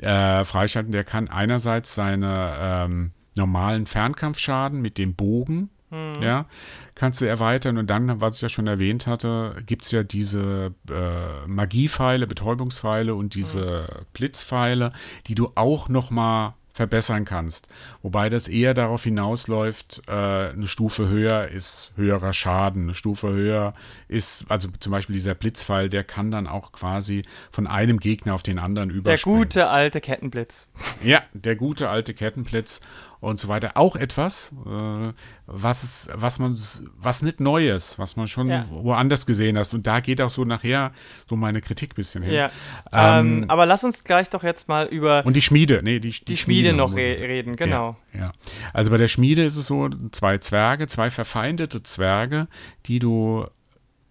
[0.00, 0.92] äh, freischalten.
[0.92, 6.22] Der kann einerseits seine ähm, normalen Fernkampfschaden mit dem Bogen hm.
[6.22, 6.46] Ja,
[6.94, 10.74] kannst du erweitern und dann, was ich ja schon erwähnt hatte, gibt es ja diese
[10.90, 14.06] äh, Magiepfeile, Betäubungspfeile und diese hm.
[14.12, 14.92] Blitzpfeile,
[15.26, 17.68] die du auch nochmal verbessern kannst.
[18.02, 23.74] Wobei das eher darauf hinausläuft, äh, eine Stufe höher ist höherer Schaden, eine Stufe höher
[24.06, 28.44] ist, also zum Beispiel dieser Blitzpfeil, der kann dann auch quasi von einem Gegner auf
[28.44, 29.38] den anderen überspringen.
[29.38, 30.68] Der gute alte Kettenblitz.
[31.02, 32.80] Ja, der gute alte Kettenblitz
[33.20, 33.72] und so weiter.
[33.74, 35.12] Auch etwas, äh,
[35.46, 36.56] was, ist, was man,
[36.96, 38.64] was nicht Neues, was man schon ja.
[38.70, 39.72] woanders gesehen hat.
[39.74, 40.92] Und da geht auch so nachher
[41.28, 42.34] so meine Kritik ein bisschen hin.
[42.34, 42.50] Ja.
[42.92, 45.24] Ähm, ähm, aber lass uns gleich doch jetzt mal über.
[45.26, 47.96] Und die Schmiede, nee, die, die, die Schmiede, Schmiede, noch re reden, genau.
[48.12, 48.32] Ja, ja,
[48.72, 52.48] Also bei der Schmiede ist es so, zwei Zwerge, zwei verfeindete Zwerge,
[52.86, 53.46] die du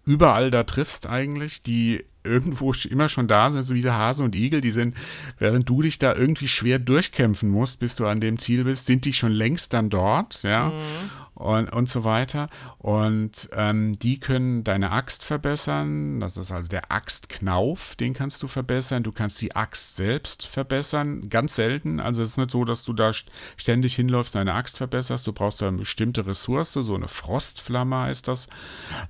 [0.05, 4.35] überall da triffst eigentlich, die irgendwo immer schon da sind, so wie der Hase und
[4.35, 4.95] Igel, die sind,
[5.39, 9.05] während du dich da irgendwie schwer durchkämpfen musst, bis du an dem Ziel bist, sind
[9.05, 10.69] die schon längst dann dort, ja.
[10.69, 10.73] Mhm.
[11.37, 12.49] Und, und so weiter.
[12.79, 16.19] Und ähm, die können deine Axt verbessern.
[16.19, 19.03] Das ist also der Axtknauf, den kannst du verbessern.
[19.03, 21.29] Du kannst die Axt selbst verbessern.
[21.29, 21.99] Ganz selten.
[21.99, 23.11] Also es ist nicht so, dass du da
[23.55, 25.27] ständig hinläufst, deine Axt verbesserst.
[25.27, 28.49] Du brauchst da eine bestimmte Ressource, so eine Frostflamme heißt das,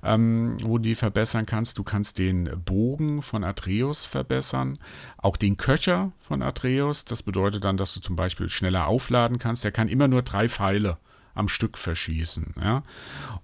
[0.02, 1.78] ähm, wo du die verbessern kannst.
[1.78, 4.78] Du kannst den Bogen von Atreus verbessern.
[5.16, 7.04] Auch den Köcher von Atreus.
[7.04, 9.64] Das bedeutet dann, dass du zum Beispiel schneller aufladen kannst.
[9.64, 10.98] Der kann immer nur drei Pfeile
[11.38, 12.54] am Stück verschießen.
[12.60, 12.82] Ja?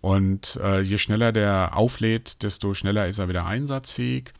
[0.00, 4.32] Und äh, je schneller der auflädt, desto schneller ist er wieder einsatzfähig.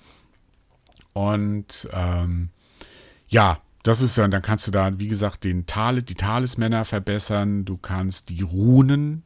[1.13, 2.51] Und ähm,
[3.29, 7.65] ja, das ist dann, dann kannst du da, wie gesagt, den Tal die Talismänner verbessern.
[7.65, 9.24] Du kannst die Runen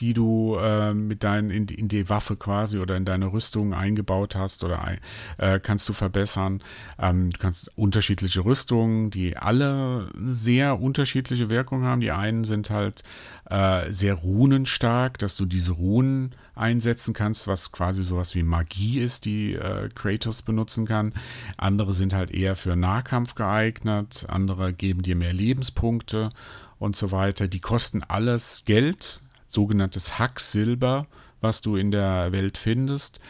[0.00, 4.36] die du äh, mit deinen in, in, die Waffe quasi oder in deine Rüstung eingebaut
[4.36, 4.98] hast oder ein,
[5.38, 6.62] äh, kannst du verbessern.
[6.98, 12.00] Ähm, du kannst unterschiedliche Rüstungen, die alle sehr unterschiedliche Wirkungen haben.
[12.00, 13.02] Die einen sind halt
[13.50, 19.24] äh, sehr runenstark, dass du diese Runen einsetzen kannst, was quasi sowas wie Magie ist,
[19.24, 21.12] die äh, Kratos benutzen kann.
[21.56, 26.30] Andere sind halt eher für Nahkampf geeignet, andere geben dir mehr Lebenspunkte
[26.78, 27.48] und so weiter.
[27.48, 29.20] Die kosten alles Geld,
[29.54, 31.06] sogenanntes Hacksilber,
[31.40, 33.20] was du in der Welt findest.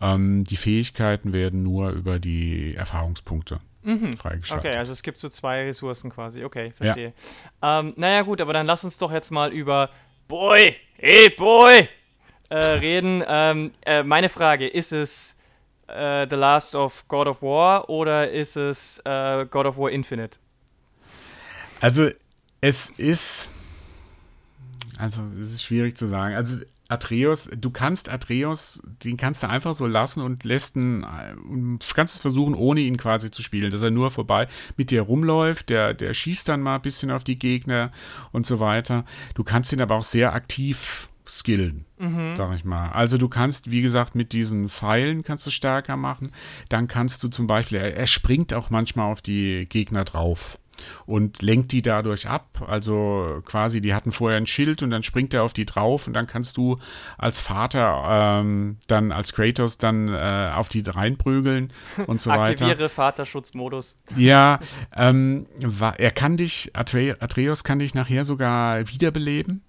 [0.00, 4.16] Ähm, die Fähigkeiten werden nur über die Erfahrungspunkte mhm.
[4.16, 4.66] freigeschaltet.
[4.66, 6.44] Okay, also es gibt so zwei Ressourcen quasi.
[6.44, 7.12] Okay, verstehe.
[7.62, 7.80] Ja.
[7.80, 9.90] Ähm, naja, gut, aber dann lass uns doch jetzt mal über
[10.26, 11.88] Boy, hey Boy,
[12.48, 13.22] äh, reden.
[13.26, 15.36] Ähm, äh, meine Frage, ist es
[15.86, 20.38] äh, The Last of God of War oder ist es äh, God of War Infinite?
[21.80, 22.10] Also,
[22.60, 23.50] es ist
[24.98, 26.34] also, es ist schwierig zu sagen.
[26.34, 31.34] Also, Atreus, du kannst Atreus, den kannst du einfach so lassen und lässt ihn, äh,
[31.94, 35.70] kannst es versuchen, ohne ihn quasi zu spielen, dass er nur vorbei mit dir rumläuft,
[35.70, 37.90] der, der schießt dann mal ein bisschen auf die Gegner
[38.32, 39.04] und so weiter.
[39.34, 42.36] Du kannst ihn aber auch sehr aktiv skillen, mhm.
[42.36, 42.90] sag ich mal.
[42.90, 46.32] Also du kannst, wie gesagt, mit diesen Pfeilen kannst du stärker machen.
[46.68, 50.58] Dann kannst du zum Beispiel, er, er springt auch manchmal auf die Gegner drauf
[51.06, 52.64] und lenkt die dadurch ab.
[52.66, 56.12] Also quasi, die hatten vorher ein Schild und dann springt er auf die drauf und
[56.14, 56.76] dann kannst du
[57.18, 61.72] als Vater ähm, dann als Kratos dann äh, auf die reinprügeln
[62.06, 62.66] und so weiter.
[62.66, 63.96] Aktiviere Vaterschutzmodus.
[64.16, 64.60] Ja,
[64.96, 65.46] ähm,
[65.98, 69.62] er kann dich, Atreus kann dich nachher sogar wiederbeleben.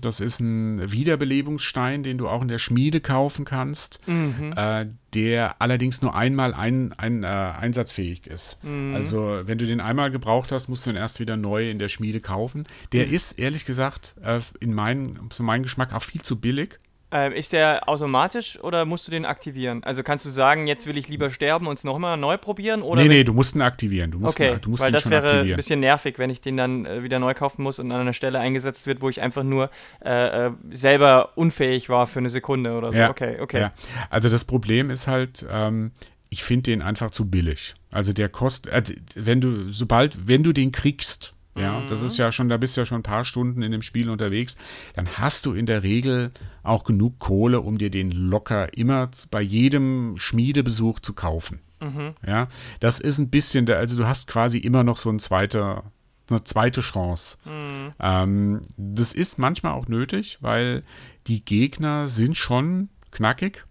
[0.00, 4.52] Das ist ein Wiederbelebungsstein, den du auch in der Schmiede kaufen kannst, mhm.
[4.56, 8.62] äh, der allerdings nur einmal ein, ein, äh, einsatzfähig ist.
[8.64, 8.94] Mhm.
[8.94, 11.88] Also, wenn du den einmal gebraucht hast, musst du ihn erst wieder neu in der
[11.88, 12.66] Schmiede kaufen.
[12.92, 13.14] Der mhm.
[13.14, 16.78] ist, ehrlich gesagt, äh, in mein, zu meinem Geschmack auch viel zu billig.
[17.10, 19.82] Ähm, ist der automatisch oder musst du den aktivieren?
[19.82, 22.82] Also kannst du sagen, jetzt will ich lieber sterben und es nochmal neu probieren?
[22.82, 24.10] Oder nee, nee, du musst ihn aktivieren.
[24.10, 25.54] Du musst okay, ihn, du musst weil das wäre aktivieren.
[25.54, 28.12] ein bisschen nervig, wenn ich den dann äh, wieder neu kaufen muss und an einer
[28.12, 29.70] Stelle eingesetzt wird, wo ich einfach nur
[30.04, 32.98] äh, äh, selber unfähig war für eine Sekunde oder so.
[32.98, 33.60] Ja, okay, okay.
[33.60, 33.72] Ja.
[34.10, 35.92] Also das Problem ist halt, ähm,
[36.28, 37.74] ich finde den einfach zu billig.
[37.90, 42.22] Also der kostet, äh, wenn du, sobald, wenn du den kriegst, ja, das ist mhm.
[42.22, 44.56] ja schon, da bist du ja schon ein paar Stunden in dem Spiel unterwegs.
[44.94, 46.30] Dann hast du in der Regel
[46.62, 51.60] auch genug Kohle, um dir den locker immer bei jedem Schmiedebesuch zu kaufen.
[51.80, 52.14] Mhm.
[52.26, 52.48] Ja,
[52.80, 55.84] das ist ein bisschen, der, also du hast quasi immer noch so ein zweiter,
[56.28, 57.38] eine zweite Chance.
[57.44, 57.92] Mhm.
[58.00, 60.82] Ähm, das ist manchmal auch nötig, weil
[61.26, 63.64] die Gegner sind schon knackig.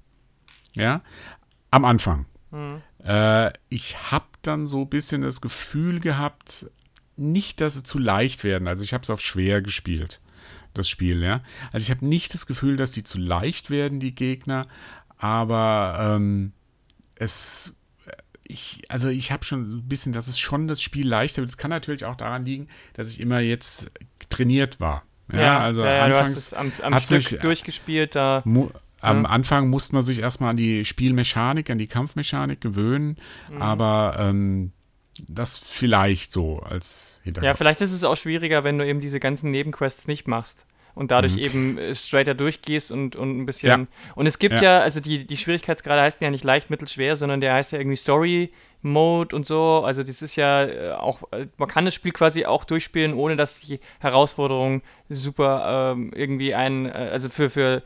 [0.76, 1.02] Ja,
[1.72, 2.26] am Anfang.
[2.52, 2.82] Mhm.
[3.04, 6.68] Äh, ich habe dann so ein bisschen das Gefühl gehabt,
[7.18, 8.68] nicht, dass sie zu leicht werden.
[8.68, 10.20] Also ich habe es auf schwer gespielt,
[10.74, 11.42] das Spiel, ja.
[11.72, 14.68] Also ich habe nicht das Gefühl, dass die zu leicht werden, die Gegner,
[15.18, 16.54] aber ähm,
[17.16, 17.74] es
[18.50, 21.50] ich, also ich habe schon ein bisschen, dass es schon das Spiel leichter wird.
[21.50, 23.92] Das kann natürlich auch daran liegen, dass ich immer jetzt
[24.30, 25.04] trainiert war.
[25.32, 28.44] Ja, ja also ja, anfangs am, am hat Stück sich durchgespielt da.
[29.00, 29.30] Am ja.
[29.30, 33.18] Anfang musste man sich erstmal an die Spielmechanik, an die Kampfmechanik gewöhnen,
[33.52, 33.62] mhm.
[33.62, 34.72] aber ähm,
[35.28, 37.48] das vielleicht so als Hintergrund.
[37.48, 40.66] Ja, vielleicht ist es auch schwieriger, wenn du eben diese ganzen Nebenquests nicht machst
[40.98, 41.40] und dadurch mhm.
[41.40, 43.82] eben äh, straighter durchgehst und, und ein bisschen.
[43.82, 43.88] Ja.
[44.16, 47.16] Und es gibt ja, ja also die, die Schwierigkeitsgrade heißen ja nicht leicht, mittel, schwer,
[47.16, 48.52] sondern der heißt ja irgendwie Story
[48.82, 49.84] Mode und so.
[49.86, 53.36] Also das ist ja äh, auch, äh, man kann das Spiel quasi auch durchspielen, ohne
[53.36, 57.84] dass die Herausforderungen super ähm, irgendwie ein, also für, für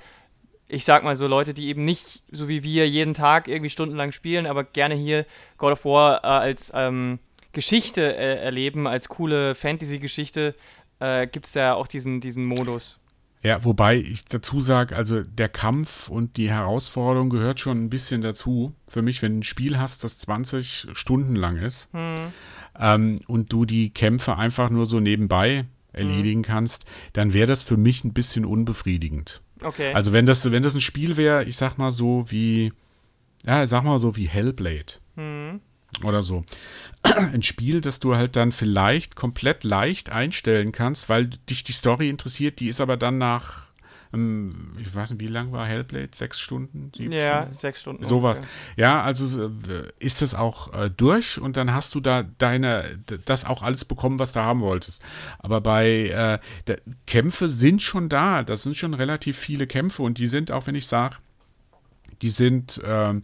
[0.72, 4.14] ich sag mal so Leute, die eben nicht so wie wir jeden Tag irgendwie stundenlang
[4.14, 5.26] spielen, aber gerne hier
[5.58, 7.20] God of War äh, als ähm,
[7.52, 10.56] Geschichte äh, erleben, als coole Fantasy-Geschichte,
[11.00, 13.00] äh, gibt es da auch diesen, diesen Modus.
[13.44, 18.22] Ja, wobei ich dazu sage, also der Kampf und die Herausforderung gehört schon ein bisschen
[18.22, 18.74] dazu.
[18.88, 22.32] Für mich, wenn du ein Spiel hast, das 20 Stunden lang ist hm.
[22.80, 27.76] ähm, und du die Kämpfe einfach nur so nebenbei erledigen kannst, dann wäre das für
[27.76, 29.42] mich ein bisschen unbefriedigend.
[29.64, 29.94] Okay.
[29.94, 32.74] Also wenn das, wenn das ein Spiel wäre, ich sag mal so wie,
[33.46, 35.60] ja, sag mal so wie Hellblade Mhm.
[36.04, 36.44] oder so.
[37.04, 42.10] Ein Spiel, das du halt dann vielleicht komplett leicht einstellen kannst, weil dich die Story
[42.10, 43.68] interessiert, die ist aber dann nach,
[44.14, 46.10] ähm, ich weiß nicht, wie lang war Hellblade?
[46.14, 46.92] Sechs Stunden?
[46.96, 47.60] Sieben ja, Stunden?
[47.60, 48.06] sechs Stunden.
[48.06, 48.38] Sowas.
[48.38, 48.56] ungefähr.
[48.76, 53.46] Ja, also äh, ist das auch äh, durch und dann hast du da deine, das
[53.46, 55.04] auch alles bekommen, was du haben wolltest.
[55.40, 58.44] Aber bei äh, der, Kämpfe sind schon da.
[58.44, 61.18] Das sind schon relativ viele Kämpfe und die sind, auch wenn ich sage,
[62.22, 63.24] die sind, ähm,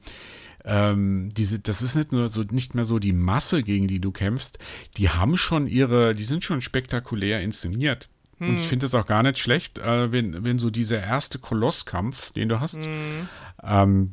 [0.65, 4.12] ähm, diese, das ist nicht nur so, nicht mehr so die Masse, gegen die du
[4.12, 4.60] kämpfst.
[4.97, 8.10] Die haben schon ihre, die sind schon spektakulär inszeniert.
[8.39, 12.32] Und ich finde es auch gar nicht schlecht, äh, wenn, wenn so dieser erste Kolosskampf,
[12.32, 13.30] den du hast, Mhm.
[13.63, 14.12] ähm,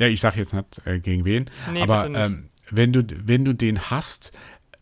[0.00, 3.54] ja, ich sage jetzt nicht äh, gegen wen, Nee, aber ähm, wenn, du, wenn du
[3.54, 4.32] den hast,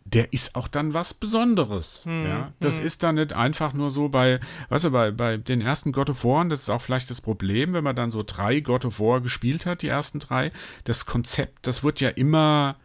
[0.05, 2.03] der ist auch dann was Besonderes.
[2.05, 2.53] Hm, ja?
[2.61, 6.11] Das ist dann nicht einfach nur so bei, weißt du, bei, bei den ersten God
[6.11, 8.85] of War, und das ist auch vielleicht das Problem, wenn man dann so drei God
[8.85, 10.51] of War gespielt hat, die ersten drei,
[10.85, 12.77] das Konzept, das wird ja immer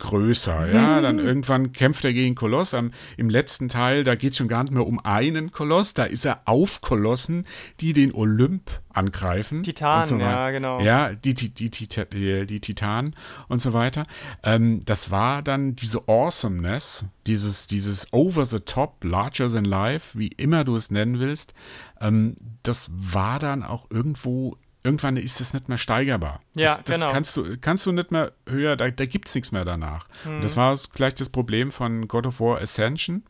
[0.00, 4.38] größer, ja, dann irgendwann kämpft er gegen Koloss, am, im letzten Teil, da geht es
[4.38, 7.46] schon gar nicht mehr um einen Koloss, da ist er auf Kolossen,
[7.80, 9.62] die den Olymp angreifen.
[9.62, 10.80] Titanen, und so ja, genau.
[10.80, 13.14] Ja, die, die, die, die, die, die Titanen
[13.48, 14.06] und so weiter.
[14.42, 20.28] Ähm, das war dann diese Awesomeness, dieses, dieses over the top, larger than life, wie
[20.28, 21.54] immer du es nennen willst,
[22.00, 26.40] ähm, das war dann auch irgendwo, irgendwann ist es nicht mehr steigerbar.
[26.54, 27.12] Ja, das, das genau.
[27.12, 30.06] kannst du, kannst du nicht mehr höher, da, da gibt es nichts mehr danach.
[30.24, 30.42] Und Mhm.
[30.42, 33.22] das war gleich das Problem von God of War Ascension,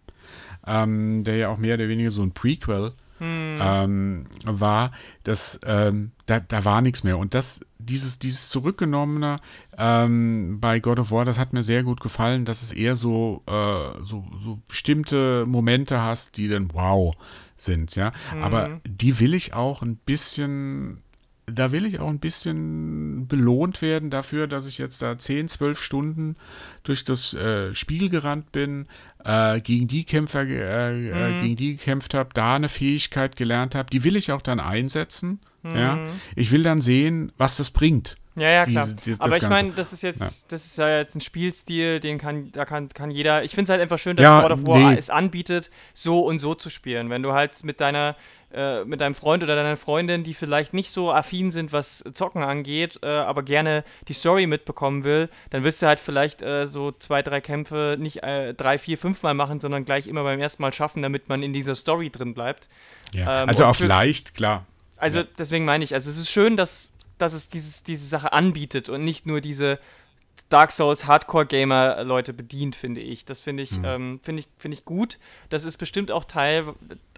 [0.66, 3.58] ähm, der ja auch mehr oder weniger so ein Prequel Mhm.
[3.60, 4.92] ähm, war,
[5.24, 7.18] dass ähm, da, da war nichts mehr.
[7.18, 9.40] Und das, dieses, dieses Zurückgenommene
[9.76, 13.42] ähm, bei God of War, das hat mir sehr gut gefallen, dass es eher so,
[13.46, 17.14] äh, so, so bestimmte Momente hast, die dann wow
[17.58, 18.12] sind, ja.
[18.40, 21.02] Aber die will ich auch ein bisschen
[21.52, 25.78] da will ich auch ein bisschen belohnt werden dafür, dass ich jetzt da 10, 12
[25.78, 26.36] Stunden
[26.82, 28.86] durch das äh, Spiel gerannt bin,
[29.24, 33.90] äh, gegen die Kämpfer, äh, äh, gegen die gekämpft habe, da eine Fähigkeit gelernt habe.
[33.90, 35.40] Die will ich auch dann einsetzen.
[35.62, 35.98] Ja?
[36.36, 38.16] Ich will dann sehen, was das bringt.
[38.36, 38.84] Ja, ja, klar.
[38.84, 40.28] Diese- die- das Aber ich meine, das ist jetzt, Ja.
[40.48, 43.42] das ist ja jetzt ein Spielstil, den kann, da kann, kann jeder.
[43.42, 44.98] Ich finde es halt einfach schön, dass Ja, God of War nee.
[44.98, 47.10] es anbietet, so und so zu spielen.
[47.10, 48.14] Wenn du halt mit deiner,
[48.54, 52.42] äh, mit deinem Freund oder deiner Freundin, die vielleicht nicht so affin sind, was Zocken
[52.44, 56.92] angeht, äh, aber gerne die Story mitbekommen will, dann wirst du halt vielleicht äh, so
[56.92, 60.62] zwei, drei Kämpfe nicht äh, drei, vier, fünf Mal machen, sondern gleich immer beim ersten
[60.62, 62.68] Mal schaffen, damit man in dieser Story drin bleibt.
[63.12, 63.42] Ja.
[63.42, 64.66] Ähm, also auf leicht, klar.
[64.96, 66.90] Also deswegen meine ich, also es ist schön, dass,
[67.20, 69.78] dass es dieses, diese Sache anbietet und nicht nur diese
[70.48, 73.24] Dark Souls Hardcore-Gamer Leute bedient, finde ich.
[73.24, 75.18] Das finde ich, ähm, finde ich, finde ich gut.
[75.48, 76.64] Das ist bestimmt auch Teil,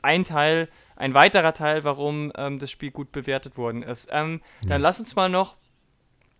[0.03, 4.09] ein Teil, ein weiterer Teil, warum ähm, das Spiel gut bewertet worden ist.
[4.11, 5.57] Ähm, Dann lass uns mal noch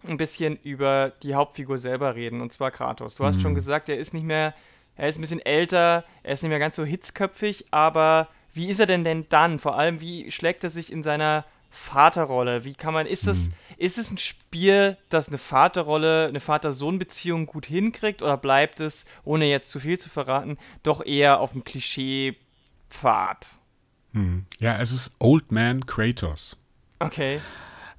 [0.07, 3.14] ein bisschen über die Hauptfigur selber reden, und zwar Kratos.
[3.14, 4.53] Du hast schon gesagt, er ist nicht mehr,
[4.96, 8.81] er ist ein bisschen älter, er ist nicht mehr ganz so hitzköpfig, aber wie ist
[8.81, 9.59] er denn denn dann?
[9.59, 12.64] Vor allem, wie schlägt er sich in seiner Vaterrolle?
[12.64, 17.66] Wie kann man, ist es, ist es ein Spiel, das eine Vaterrolle, eine Vater-Sohn-Beziehung gut
[17.66, 23.58] hinkriegt oder bleibt es, ohne jetzt zu viel zu verraten, doch eher auf dem Klischee-Pfad?
[24.12, 24.46] Hm.
[24.61, 26.56] Ja, es ist Old Man Kratos.
[26.98, 27.40] Okay.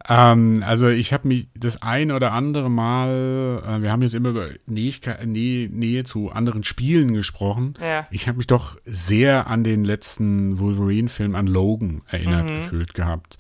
[0.09, 4.29] Ähm, also ich habe mich das ein oder andere Mal, äh, wir haben jetzt immer
[4.29, 7.75] über Nähigkeit, Nähe, Nähe zu anderen Spielen gesprochen.
[7.81, 8.07] Ja.
[8.11, 13.37] Ich habe mich doch sehr an den letzten Wolverine-Film, an Logan erinnert gefühlt gehabt,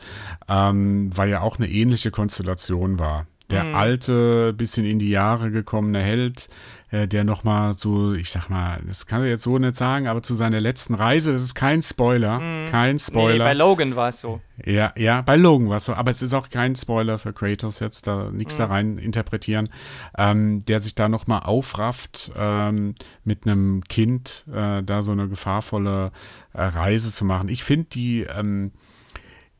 [0.47, 3.27] ähm, weil ja auch eine ähnliche Konstellation war.
[3.53, 6.47] Der alte, bisschen in die Jahre gekommene Held,
[6.91, 10.21] äh, der nochmal so, ich sag mal, das kann er jetzt so nicht sagen, aber
[10.21, 12.39] zu seiner letzten Reise, das ist kein Spoiler,
[12.69, 13.43] kein Nee, Spoiler.
[13.45, 14.41] bei Logan war es so.
[14.65, 17.79] Ja, ja, bei Logan war es so, aber es ist auch kein Spoiler für Kratos
[17.79, 18.57] jetzt, da nichts Mhm.
[18.59, 19.69] da rein interpretieren,
[20.17, 26.11] ähm, der sich da nochmal aufrafft, ähm, mit einem Kind äh, da so eine gefahrvolle
[26.53, 27.49] äh, Reise zu machen.
[27.49, 28.71] Ich finde die, ähm,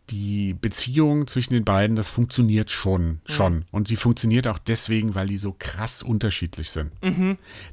[0.10, 3.66] die Beziehung zwischen den beiden, das funktioniert schon, schon.
[3.72, 6.92] Und sie funktioniert auch deswegen, weil die so krass unterschiedlich sind.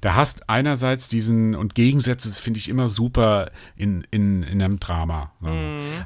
[0.00, 5.32] Da hast einerseits diesen, und Gegensätze finde ich immer super in, in, in einem Drama.
[5.40, 5.50] Ne?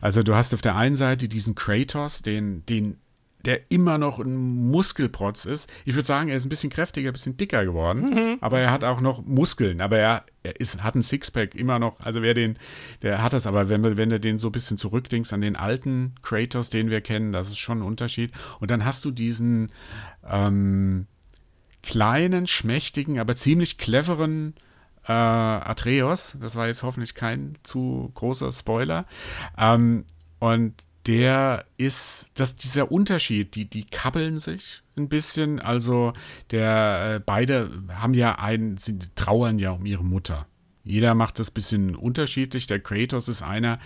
[0.01, 2.97] Also du hast auf der einen Seite diesen Kratos, den, den,
[3.45, 5.71] der immer noch ein Muskelprotz ist.
[5.85, 8.85] Ich würde sagen, er ist ein bisschen kräftiger, ein bisschen dicker geworden, aber er hat
[8.85, 9.81] auch noch Muskeln.
[9.81, 12.01] Aber er, er ist, hat ein Sixpack immer noch.
[12.01, 12.59] Also wer den,
[13.03, 16.15] der hat das, aber wenn, wenn du den so ein bisschen zurückdenkst an den alten
[16.23, 18.33] Kratos, den wir kennen, das ist schon ein Unterschied.
[18.61, 19.71] Und dann hast du diesen
[20.29, 21.07] ähm,
[21.83, 24.55] kleinen, schmächtigen, aber ziemlich cleveren
[25.07, 26.37] äh, Atreus.
[26.41, 29.07] Das war jetzt hoffentlich kein zu großer Spoiler.
[29.59, 30.05] Ähm,
[30.39, 30.75] und
[31.07, 35.61] der ist, dass dieser Unterschied, die, die kabbeln sich ein bisschen.
[35.61, 36.13] Also
[36.51, 40.47] der, äh, beide haben ja einen, sie trauern ja um ihre Mutter.
[40.85, 42.67] Jeder macht das ein bisschen unterschiedlich.
[42.67, 43.79] Der Kratos ist einer,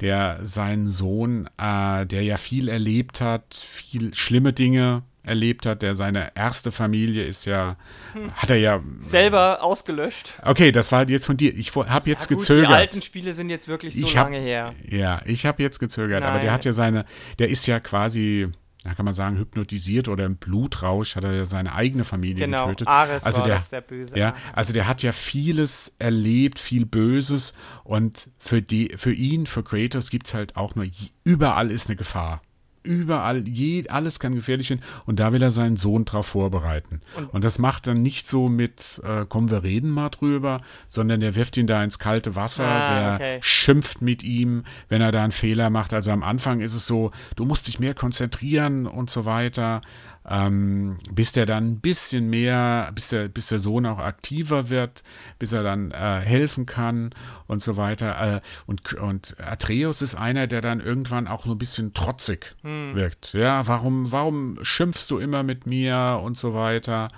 [0.00, 5.94] der seinen Sohn, äh, der ja viel erlebt hat, viel schlimme Dinge erlebt hat, der
[5.94, 7.76] seine erste Familie ist ja,
[8.12, 8.32] hm.
[8.34, 10.34] hat er ja selber ausgelöscht.
[10.42, 11.54] Okay, das war jetzt von dir.
[11.56, 12.70] Ich habe jetzt ja, gut, gezögert.
[12.70, 14.74] Die alten Spiele sind jetzt wirklich so hab, lange her.
[14.88, 16.30] Ja, ich habe jetzt gezögert, Nein.
[16.30, 17.04] aber der hat ja seine,
[17.38, 18.48] der ist ja quasi
[18.84, 22.66] da kann man sagen, hypnotisiert oder im Blutrausch hat er ja seine eigene Familie genau,
[22.68, 22.86] getötet.
[22.86, 24.16] Ares also war der, das, der Böse.
[24.16, 27.52] Ja, also der hat ja vieles erlebt, viel Böses
[27.82, 30.86] und für, die, für ihn, für Kratos gibt es halt auch nur,
[31.24, 32.42] überall ist eine Gefahr
[32.86, 34.82] überall, je, alles kann gefährlich werden.
[35.04, 37.00] Und da will er seinen Sohn drauf vorbereiten.
[37.16, 41.20] Und, und das macht er nicht so mit, äh, komm, wir reden mal drüber, sondern
[41.20, 43.38] der wirft ihn da ins kalte Wasser, ah, der okay.
[43.42, 45.92] schimpft mit ihm, wenn er da einen Fehler macht.
[45.92, 49.82] Also am Anfang ist es so, du musst dich mehr konzentrieren und so weiter
[50.28, 55.02] ähm, bis der dann ein bisschen mehr, bis der, bis der Sohn auch aktiver wird,
[55.38, 57.10] bis er dann äh, helfen kann
[57.46, 58.36] und so weiter.
[58.36, 62.94] Äh, und, und Atreus ist einer, der dann irgendwann auch nur ein bisschen trotzig hm.
[62.94, 63.32] wirkt.
[63.34, 67.08] Ja, warum, warum schimpfst du immer mit mir und so weiter?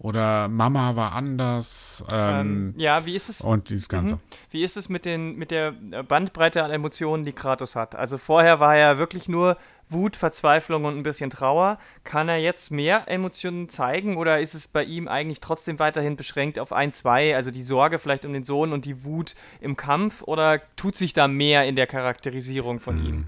[0.00, 2.04] Oder Mama war anders.
[2.10, 3.40] Ähm, ähm, ja, wie ist es?
[3.40, 4.14] Und dieses Ganze.
[4.14, 4.20] Mhm.
[4.50, 7.96] Wie ist es mit, den, mit der Bandbreite an Emotionen, die Kratos hat?
[7.96, 9.56] Also vorher war er wirklich nur
[9.88, 11.78] Wut, Verzweiflung und ein bisschen Trauer.
[12.04, 16.60] Kann er jetzt mehr Emotionen zeigen oder ist es bei ihm eigentlich trotzdem weiterhin beschränkt
[16.60, 20.22] auf ein, zwei, also die Sorge vielleicht um den Sohn und die Wut im Kampf
[20.22, 23.06] oder tut sich da mehr in der Charakterisierung von hm.
[23.06, 23.24] ihm?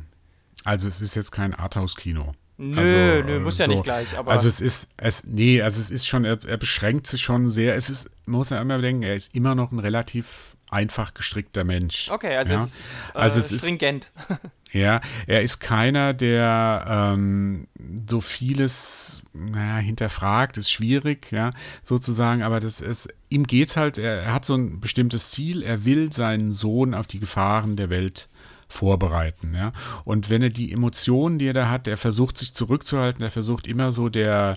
[0.63, 2.35] Also es ist jetzt kein Arthouse-Kino.
[2.63, 3.73] Nö, also, nö, muss ja so.
[3.73, 4.33] nicht gleich, aber.
[4.33, 7.75] Also es ist, es, nee, also es ist schon, er, er beschränkt sich schon sehr.
[7.75, 11.65] Es ist, man muss ja immer bedenken, er ist immer noch ein relativ einfach gestrickter
[11.65, 12.11] Mensch.
[12.11, 12.65] Okay, also ja?
[12.65, 14.13] es ist äh, also es stringent.
[14.29, 14.39] Ist,
[14.73, 17.67] ja, er ist keiner, der ähm,
[18.09, 21.53] so vieles naja, hinterfragt, ist schwierig, ja,
[21.83, 25.87] sozusagen, aber das ist, ihm geht's halt, er, er hat so ein bestimmtes Ziel, er
[25.87, 28.29] will seinen Sohn auf die Gefahren der Welt
[28.71, 29.73] vorbereiten, ja.
[30.05, 33.67] Und wenn er die Emotionen, die er da hat, er versucht sich zurückzuhalten, er versucht
[33.67, 34.57] immer so der,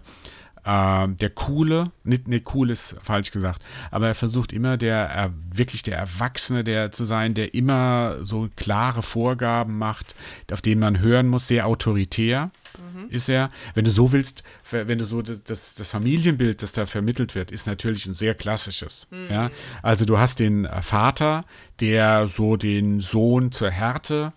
[0.64, 5.30] äh, der coole, nicht, nicht cool ist falsch gesagt, aber er versucht immer der, äh,
[5.58, 10.16] wirklich der Erwachsene der zu sein, der immer so klare Vorgaben macht,
[10.52, 13.10] auf denen man hören muss, sehr autoritär mhm.
[13.10, 13.52] ist er.
[13.76, 17.68] Wenn du so willst, wenn du so das, das Familienbild, das da vermittelt wird, ist
[17.68, 19.08] natürlich ein sehr klassisches.
[19.12, 19.28] Mhm.
[19.30, 19.52] Ja?
[19.82, 21.46] Also du hast den äh, Vater,
[21.80, 24.34] der so den Sohn zur Härte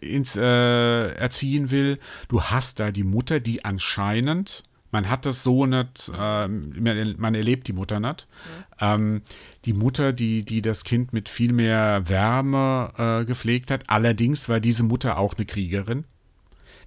[0.00, 1.98] ins äh, erziehen will.
[2.28, 7.68] Du hast da die Mutter, die anscheinend man hat das so nicht, äh, man erlebt
[7.68, 8.26] die Mutter nicht.
[8.26, 8.74] Mhm.
[8.80, 9.22] Ähm,
[9.64, 13.84] die Mutter, die, die das Kind mit viel mehr Wärme äh, gepflegt hat.
[13.88, 16.04] Allerdings war diese Mutter auch eine Kriegerin.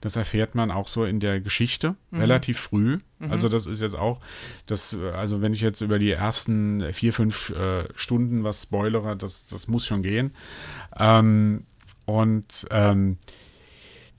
[0.02, 2.20] Das erfährt man auch so in der Geschichte mhm.
[2.20, 3.00] relativ früh.
[3.20, 3.32] Mhm.
[3.32, 4.20] Also das ist jetzt auch,
[4.66, 9.46] das, also wenn ich jetzt über die ersten vier, fünf äh, Stunden was spoilere, das,
[9.46, 10.36] das muss schon gehen.
[11.00, 11.66] Ähm,
[12.06, 13.18] und ähm,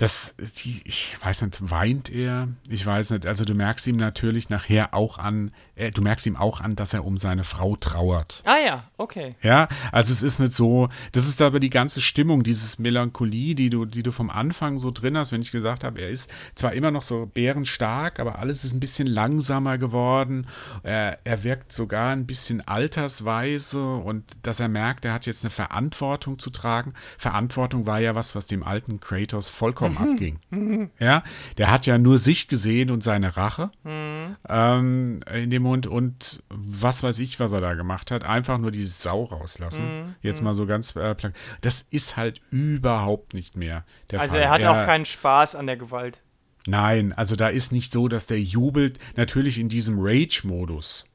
[0.02, 0.34] das,
[0.64, 2.48] ich weiß nicht, weint er?
[2.68, 3.24] Ich weiß nicht.
[3.24, 6.92] Also du merkst ihm natürlich nachher auch an, äh, du merkst ihm auch an, dass
[6.92, 8.42] er um seine Frau trauert.
[8.44, 9.36] Ah ja, okay.
[9.42, 13.70] Ja, also es ist nicht so, das ist aber die ganze Stimmung, dieses Melancholie, die
[13.70, 16.72] du, die du vom Anfang so drin hast, wenn ich gesagt habe, er ist zwar
[16.72, 20.48] immer noch so bärenstark, aber alles ist ein bisschen langsamer geworden.
[20.82, 25.50] Er, er wirkt sogar ein bisschen altersweise und dass er merkt, er hat jetzt eine
[25.50, 26.92] Verantwortung zu tragen.
[27.18, 30.12] Verantwortung war ja was, was dem alten Kratos vollkommen Raum mhm.
[30.12, 30.90] abging.
[30.98, 31.22] Ja,
[31.58, 34.36] der hat ja nur sich gesehen und seine Rache mhm.
[34.48, 38.24] ähm, in dem Mund und was weiß ich, was er da gemacht hat.
[38.24, 39.84] Einfach nur die Sau rauslassen.
[39.84, 40.14] Mhm.
[40.22, 40.44] Jetzt mhm.
[40.44, 41.14] mal so ganz äh,
[41.60, 44.42] Das ist halt überhaupt nicht mehr der also Fall.
[44.42, 46.22] Also er hat er, auch keinen Spaß an der Gewalt.
[46.66, 51.06] Nein, also da ist nicht so, dass der jubelt, natürlich in diesem Rage-Modus.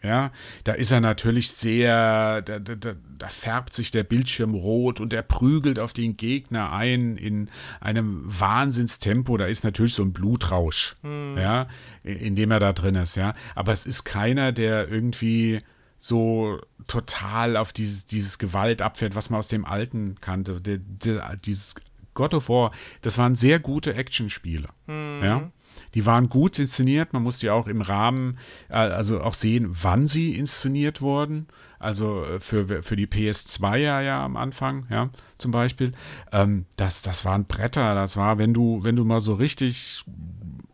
[0.00, 0.30] Ja,
[0.62, 5.22] da ist er natürlich sehr, da, da, da, färbt sich der Bildschirm rot und er
[5.22, 9.36] prügelt auf den Gegner ein in einem Wahnsinnstempo.
[9.36, 11.36] Da ist natürlich so ein Blutrausch, hm.
[11.36, 11.66] ja,
[12.04, 13.34] in dem er da drin ist, ja.
[13.56, 15.62] Aber es ist keiner, der irgendwie
[15.98, 20.60] so total auf dieses, dieses Gewalt abfährt, was man aus dem Alten kannte.
[20.60, 21.74] Der, der, dieses
[22.14, 22.70] God of War,
[23.02, 25.24] das waren sehr gute Actionspiele, hm.
[25.24, 25.50] ja.
[25.94, 27.12] Die waren gut inszeniert.
[27.12, 31.48] Man musste ja auch im Rahmen, äh, also auch sehen, wann sie inszeniert wurden.
[31.78, 35.92] Also äh, für, für die PS2 ja, ja am Anfang, ja, zum Beispiel.
[36.32, 37.94] Ähm, das, das waren Bretter.
[37.94, 40.04] Das war, wenn du, wenn du mal so richtig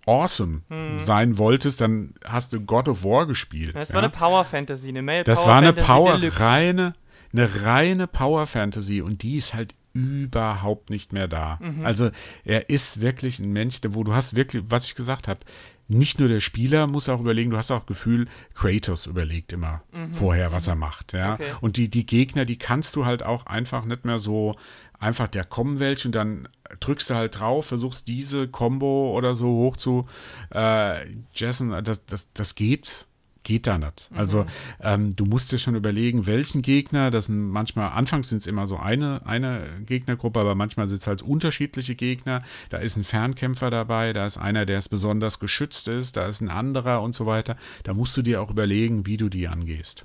[0.07, 1.01] awesome mhm.
[1.01, 3.75] sein wolltest, dann hast du God of War gespielt.
[3.75, 3.95] Das ja?
[3.95, 6.41] war eine Power Fantasy, eine Male Das Power war eine Fantasy Power, Deluxe.
[6.41, 6.95] reine,
[7.33, 11.59] eine reine Power Fantasy und die ist halt überhaupt nicht mehr da.
[11.63, 11.87] Mhm.
[11.87, 12.11] Also
[12.45, 15.41] er ist wirklich ein Mensch, der, wo du hast wirklich, was ich gesagt habe,
[15.87, 19.83] nicht nur der Spieler muss auch überlegen, du hast auch Gefühl, Kratos überlegt immer
[20.13, 21.13] vorher, was er macht.
[21.13, 21.29] Ja?
[21.29, 21.35] Mhm.
[21.35, 21.53] Okay.
[21.61, 24.57] Und die, die Gegner, die kannst du halt auch einfach nicht mehr so,
[24.99, 26.49] einfach, der kommen welche und dann
[26.81, 30.07] drückst du halt drauf, versuchst diese Combo oder so hoch zu
[30.53, 31.71] äh, jessen.
[31.85, 33.07] Das, das, das geht
[33.45, 34.11] geht da nicht.
[34.15, 34.47] Also
[34.81, 38.67] ähm, du musst dir schon überlegen, welchen Gegner, das sind manchmal, anfangs sind es immer
[38.67, 42.43] so eine, eine Gegnergruppe, aber manchmal sind es halt unterschiedliche Gegner.
[42.71, 46.41] Da ist ein Fernkämpfer dabei, da ist einer, der es besonders geschützt ist, da ist
[46.41, 47.57] ein anderer und so weiter.
[47.85, 50.05] Da musst du dir auch überlegen, wie du die angehst.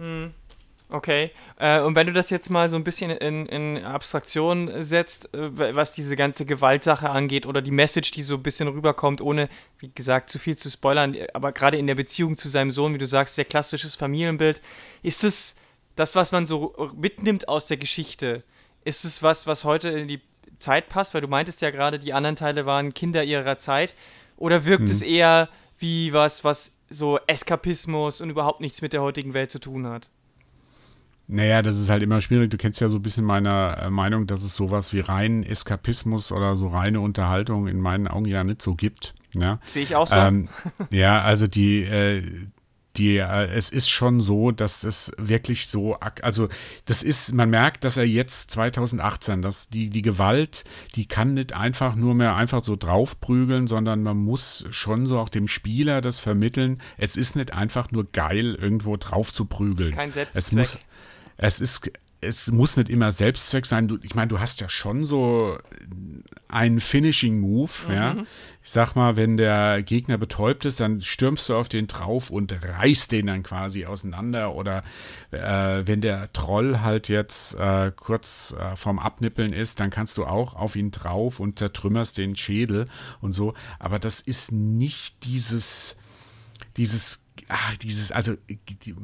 [0.91, 1.29] Okay.
[1.57, 5.75] Äh, und wenn du das jetzt mal so ein bisschen in, in Abstraktion setzt, äh,
[5.75, 9.91] was diese ganze Gewaltsache angeht oder die Message, die so ein bisschen rüberkommt, ohne, wie
[9.93, 13.05] gesagt, zu viel zu spoilern, aber gerade in der Beziehung zu seinem Sohn, wie du
[13.05, 14.61] sagst, sehr klassisches Familienbild,
[15.03, 15.55] ist es
[15.95, 18.43] das, was man so mitnimmt aus der Geschichte?
[18.83, 20.21] Ist es was, was heute in die
[20.57, 21.13] Zeit passt?
[21.13, 23.93] Weil du meintest ja gerade, die anderen Teile waren Kinder ihrer Zeit.
[24.37, 29.33] Oder wirkt es eher wie was, was so Eskapismus und überhaupt nichts mit der heutigen
[29.33, 30.09] Welt zu tun hat?
[31.31, 32.49] Naja, das ist halt immer schwierig.
[32.49, 36.31] Du kennst ja so ein bisschen meine äh, Meinung, dass es sowas wie reinen Eskapismus
[36.31, 39.13] oder so reine Unterhaltung in meinen Augen ja nicht so gibt.
[39.35, 40.15] Ja, Sehe ich auch so.
[40.15, 40.49] ähm,
[40.89, 42.23] ja also die, äh,
[42.97, 46.47] die, äh, es ist schon so, dass das wirklich so, also
[46.85, 50.63] das ist, man merkt, dass er jetzt 2018, dass die, die Gewalt,
[50.95, 55.29] die kann nicht einfach nur mehr einfach so draufprügeln, sondern man muss schon so auch
[55.29, 56.81] dem Spieler das vermitteln.
[56.97, 59.91] Es ist nicht einfach nur geil, irgendwo drauf zu prügeln.
[59.93, 60.57] kein Es Selbstzweck.
[60.57, 60.77] muss,
[61.41, 61.89] es ist,
[62.21, 63.87] es muss nicht immer Selbstzweck sein.
[63.87, 65.57] Du, ich meine, du hast ja schon so
[66.49, 68.17] einen Finishing Move, ja.
[68.61, 72.51] Ich sag mal, wenn der Gegner betäubt ist, dann stürmst du auf den drauf und
[72.51, 74.53] reißt den dann quasi auseinander.
[74.53, 74.83] Oder
[75.31, 80.25] äh, wenn der Troll halt jetzt äh, kurz äh, vorm Abnippeln ist, dann kannst du
[80.25, 82.87] auch auf ihn drauf und zertrümmerst den Schädel
[83.21, 83.53] und so.
[83.79, 85.95] Aber das ist nicht dieses
[86.77, 88.95] dieses, ah, dieses, also, die,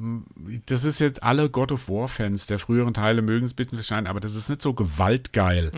[0.67, 4.19] das ist jetzt alle God of War-Fans der früheren Teile mögen es bitte verstehen, aber
[4.19, 5.71] das ist nicht so gewaltgeil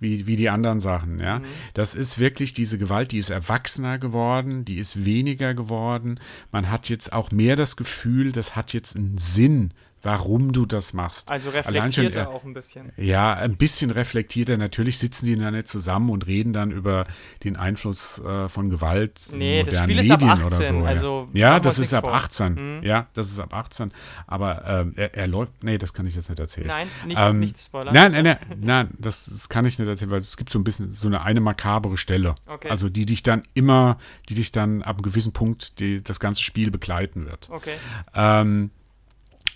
[0.00, 1.42] wie, wie die anderen Sachen, ja.
[1.74, 6.20] Das ist wirklich diese Gewalt, die ist erwachsener geworden, die ist weniger geworden.
[6.52, 9.72] Man hat jetzt auch mehr das Gefühl, das hat jetzt einen Sinn,
[10.04, 11.30] warum du das machst.
[11.30, 12.92] Also reflektiert äh, er auch ein bisschen.
[12.96, 14.56] ja, ein bisschen reflektierter.
[14.56, 17.04] Natürlich sitzen die da nicht zusammen und reden dann über
[17.42, 20.64] den Einfluss äh, von Gewalt in Nee, das modernen Spiel ist ab Medien 18, oder
[20.66, 20.74] so.
[20.74, 20.84] ja.
[20.84, 22.14] also ja, wir das ist ab vor.
[22.14, 22.80] 18.
[22.82, 23.92] Ja, das ist ab 18.
[24.26, 25.64] Aber ähm, er, er läuft.
[25.64, 26.66] Nee, das kann ich jetzt nicht erzählen.
[26.66, 27.94] Nein, nichts, Ähm, nichts spoilern.
[27.94, 30.64] Nein, nein, nein, nein das, das kann ich nicht erzählen, weil es gibt so ein
[30.64, 32.34] bisschen so eine eine makabere Stelle.
[32.46, 32.68] Okay.
[32.68, 33.98] Also die dich dann immer,
[34.28, 37.48] die dich dann ab einem gewissen Punkt die, das ganze Spiel begleiten wird.
[37.50, 37.74] Okay.
[38.14, 38.70] Ähm,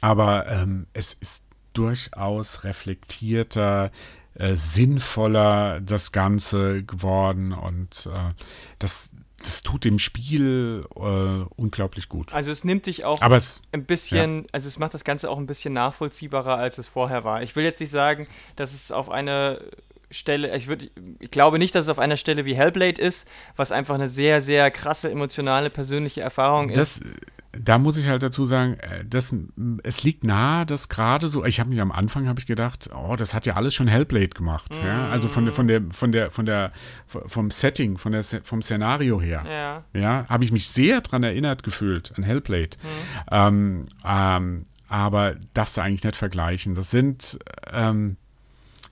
[0.00, 3.90] aber ähm, es ist durchaus reflektierter,
[4.34, 8.32] äh, sinnvoller das Ganze geworden und äh,
[8.78, 9.10] das,
[9.42, 12.32] das tut dem Spiel äh, unglaublich gut.
[12.32, 15.38] Also es nimmt dich auch Aber es, ein bisschen, also es macht das Ganze auch
[15.38, 17.42] ein bisschen nachvollziehbarer, als es vorher war.
[17.42, 18.26] Ich will jetzt nicht sagen,
[18.56, 19.60] dass es auf eine
[20.10, 20.90] Stelle, ich würde,
[21.20, 24.40] ich glaube nicht, dass es auf einer Stelle wie Hellblade ist, was einfach eine sehr,
[24.40, 27.00] sehr krasse, emotionale, persönliche Erfahrung ist.
[27.60, 29.34] Da muss ich halt dazu sagen, äh, das,
[29.82, 33.16] es liegt nahe, dass gerade so, ich habe mich am Anfang habe ich gedacht, oh,
[33.16, 36.30] das hat ja alles schon Hellblade gemacht, ja, also von der, von der, von der,
[36.30, 36.72] von der,
[37.06, 39.44] vom Setting, von der, vom Szenario her.
[39.46, 39.84] ja.
[39.92, 42.76] Ja, habe ich mich sehr dran erinnert gefühlt an Hellblade.
[43.30, 46.74] Ähm, ähm, aber darfst du eigentlich nicht vergleichen.
[46.74, 47.38] Das sind,
[47.70, 48.16] ähm,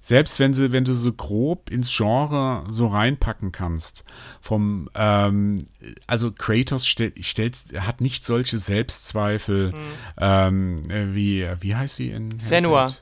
[0.06, 4.04] selbst wenn sie, wenn du so grob ins Genre so reinpacken kannst,
[4.40, 5.66] vom, ähm,
[6.06, 9.74] also Kratos stell, stellt, hat nicht solche Selbstzweifel
[10.16, 12.94] ähm, äh, wie, wie heißt sie in Senua.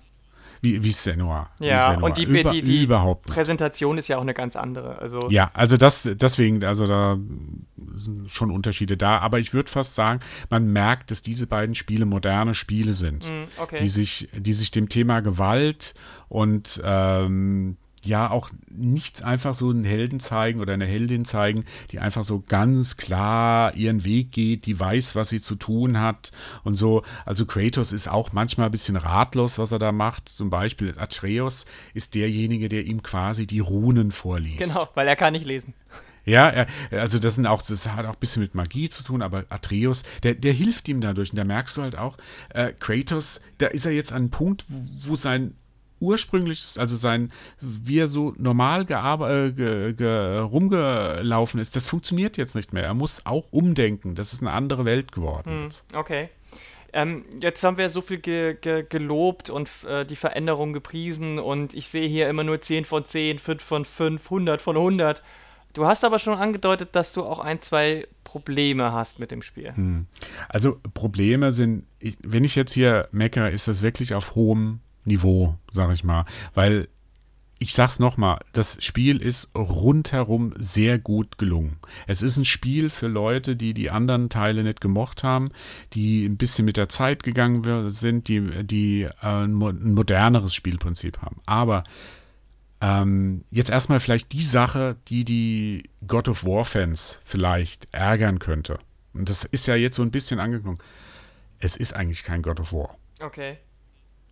[0.65, 1.51] Wie, wie Senua.
[1.59, 2.07] wie Ja, Senua.
[2.09, 3.35] und die, Über, die, die überhaupt nicht.
[3.35, 4.99] Präsentation ist ja auch eine ganz andere.
[4.99, 7.19] Also Ja, also das, deswegen, also da
[7.97, 9.19] sind schon Unterschiede da.
[9.19, 13.61] Aber ich würde fast sagen, man merkt, dass diese beiden Spiele moderne Spiele sind, Mm,
[13.63, 13.77] okay.
[13.81, 15.95] die, sich, die sich dem Thema Gewalt
[16.29, 22.01] und ähm, ja auch nicht einfach so einen Helden zeigen oder eine Heldin zeigen, die
[22.01, 26.33] einfach so ganz klar ihren Weg geht, die weiß, was sie zu tun hat
[26.65, 27.03] und so.
[27.25, 30.29] Also Kratos ist auch manchmal ein bisschen ratlos, was er da macht.
[30.29, 34.73] Zum Beispiel Atreus ist derjenige, der ihm quasi die Runen vorliest.
[34.73, 35.75] genau, weil er kann nicht lesen.
[36.27, 39.23] Ja, er, also das sind auch, das hat auch ein bisschen mit Magie zu tun,
[39.23, 41.31] aber Atreus, der, der hilft ihm dadurch.
[41.31, 42.17] Und da merkst du halt auch,
[42.51, 45.55] äh, Kratos, da ist er jetzt an einem Punkt, wo, wo sein
[46.05, 52.55] ursprüngliches, also sein, wie er so normal äh, ge, ge, rumgelaufen ist, das funktioniert jetzt
[52.55, 52.85] nicht mehr.
[52.85, 54.15] Er muss auch umdenken.
[54.15, 55.71] Das ist eine andere Welt geworden.
[55.71, 56.29] Hm, okay.
[56.93, 61.75] Ähm, jetzt haben wir so viel ge ge gelobt und äh, die Veränderung gepriesen und
[61.75, 65.23] ich sehe hier immer nur 10 von 10, 5 von 5, 100 von 100.
[65.73, 69.75] Du hast aber schon angedeutet, dass du auch ein, zwei Probleme hast mit dem Spiel.
[69.75, 70.07] Hm.
[70.49, 71.85] Also Probleme sind,
[72.23, 76.25] wenn ich jetzt hier meckere, ist das wirklich auf hohem Niveau, sag ich mal.
[76.55, 76.89] Weil
[77.59, 81.79] ich sag's nochmal, das Spiel ist rundherum sehr gut gelungen.
[82.07, 85.51] Es ist ein Spiel für Leute, die die anderen Teile nicht gemocht haben,
[85.93, 91.41] die ein bisschen mit der Zeit gegangen sind, die, die äh, ein moderneres Spielprinzip haben.
[91.47, 91.85] Aber
[92.81, 98.79] ähm, jetzt erstmal vielleicht die Sache, die die God of War-Fans vielleicht ärgern könnte.
[99.15, 100.81] Und das ist ja jetzt so ein bisschen angeklungen.
[101.61, 102.99] Es ist eigentlich kein God of War.
[103.21, 103.59] Okay.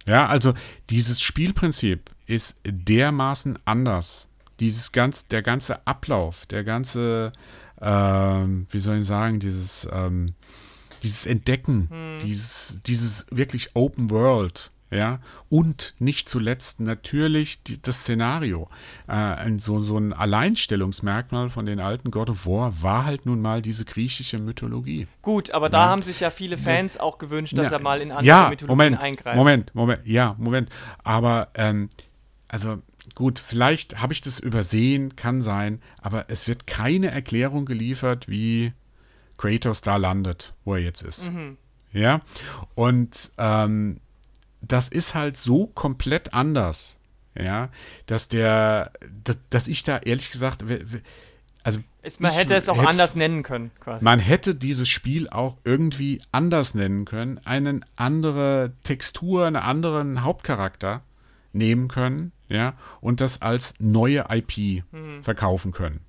[0.06, 0.54] Ja, also
[0.90, 4.28] dieses Spielprinzip ist dermaßen anders.
[4.60, 7.32] Dieses ganz, der ganze Ablauf, der ganze,
[7.80, 10.34] ähm, wie soll ich sagen, dieses, ähm,
[11.02, 12.18] dieses Entdecken, hm.
[12.20, 18.68] dieses, dieses wirklich Open World, ja, und nicht zuletzt natürlich die, das Szenario.
[19.08, 23.62] Äh, so, so ein Alleinstellungsmerkmal von den alten God of War war halt nun mal
[23.62, 25.06] diese griechische Mythologie.
[25.22, 27.00] Gut, aber da haben sich ja viele Fans ja.
[27.00, 27.78] auch gewünscht, dass ja.
[27.78, 29.36] er mal in andere ja, Mythologien Moment, eingreift.
[29.36, 30.68] Moment, Moment, ja, Moment.
[31.02, 31.88] Aber, ähm,
[32.48, 32.82] also
[33.14, 38.74] gut, vielleicht habe ich das übersehen, kann sein, aber es wird keine Erklärung geliefert, wie
[39.38, 41.32] Kratos da landet, wo er jetzt ist.
[41.32, 41.56] Mhm.
[41.92, 42.20] Ja,
[42.74, 44.00] und ähm,
[44.62, 46.98] das ist halt so komplett anders,
[47.34, 47.68] ja,
[48.06, 48.92] dass der,
[49.24, 50.64] dass, dass ich da ehrlich gesagt,
[51.64, 54.04] also ist, man hätte es auch hätte, anders nennen können, quasi.
[54.04, 61.02] Man hätte dieses Spiel auch irgendwie anders nennen können, eine andere Textur, einen anderen Hauptcharakter
[61.52, 65.22] nehmen können, ja, und das als neue IP mhm.
[65.22, 66.00] verkaufen können.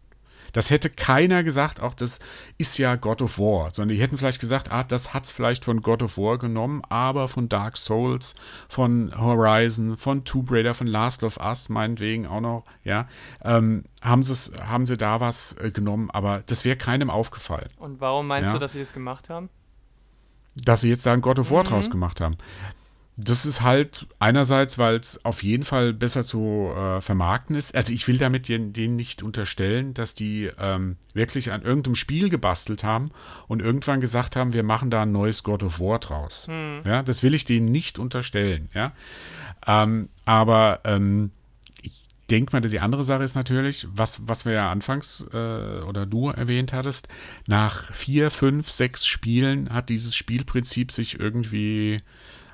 [0.53, 2.19] Das hätte keiner gesagt, auch das
[2.57, 5.65] ist ja God of War, sondern die hätten vielleicht gesagt, ah, das hat es vielleicht
[5.65, 8.35] von God of War genommen, aber von Dark Souls,
[8.69, 13.07] von Horizon, von Tomb Raider, von Last of Us, meinetwegen auch noch, ja,
[13.43, 17.69] ähm, haben, haben sie da was äh, genommen, aber das wäre keinem aufgefallen.
[17.77, 18.53] Und warum meinst ja?
[18.53, 19.49] du, dass sie das gemacht haben?
[20.55, 21.67] Dass sie jetzt da ein God of War mhm.
[21.67, 22.37] draus gemacht haben.
[23.15, 27.75] Das ist halt einerseits, weil es auf jeden Fall besser zu äh, vermarkten ist.
[27.75, 32.83] Also ich will damit denen nicht unterstellen, dass die ähm, wirklich an irgendeinem Spiel gebastelt
[32.83, 33.11] haben
[33.47, 36.47] und irgendwann gesagt haben, wir machen da ein neues God of War draus.
[36.47, 36.81] Hm.
[36.85, 38.69] Ja, das will ich denen nicht unterstellen.
[38.73, 38.93] Ja,
[39.67, 41.29] ähm, aber ähm,
[41.83, 42.01] ich
[42.31, 46.29] denke mal, die andere Sache ist natürlich, was, was wir ja anfangs äh, oder du
[46.29, 47.09] erwähnt hattest,
[47.45, 52.01] nach vier, fünf, sechs Spielen hat dieses Spielprinzip sich irgendwie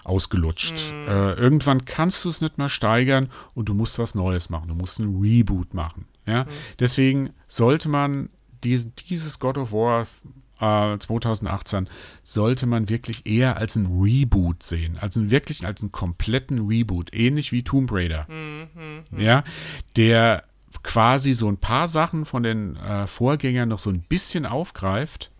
[0.09, 0.91] ausgelutscht.
[0.91, 1.07] Mhm.
[1.07, 4.67] Äh, irgendwann kannst du es nicht mehr steigern und du musst was Neues machen.
[4.67, 6.05] Du musst einen Reboot machen.
[6.25, 6.43] Ja?
[6.43, 6.49] Mhm.
[6.79, 8.29] Deswegen sollte man
[8.63, 10.07] diesen, dieses God of War
[10.59, 11.87] äh, 2018
[12.23, 17.51] sollte man wirklich eher als ein Reboot sehen, also wirklich als einen kompletten Reboot, ähnlich
[17.51, 18.27] wie Tomb Raider.
[18.29, 19.19] Mhm, mhm.
[19.19, 19.43] Ja,
[19.95, 20.43] der
[20.83, 25.31] quasi so ein paar Sachen von den äh, Vorgängern noch so ein bisschen aufgreift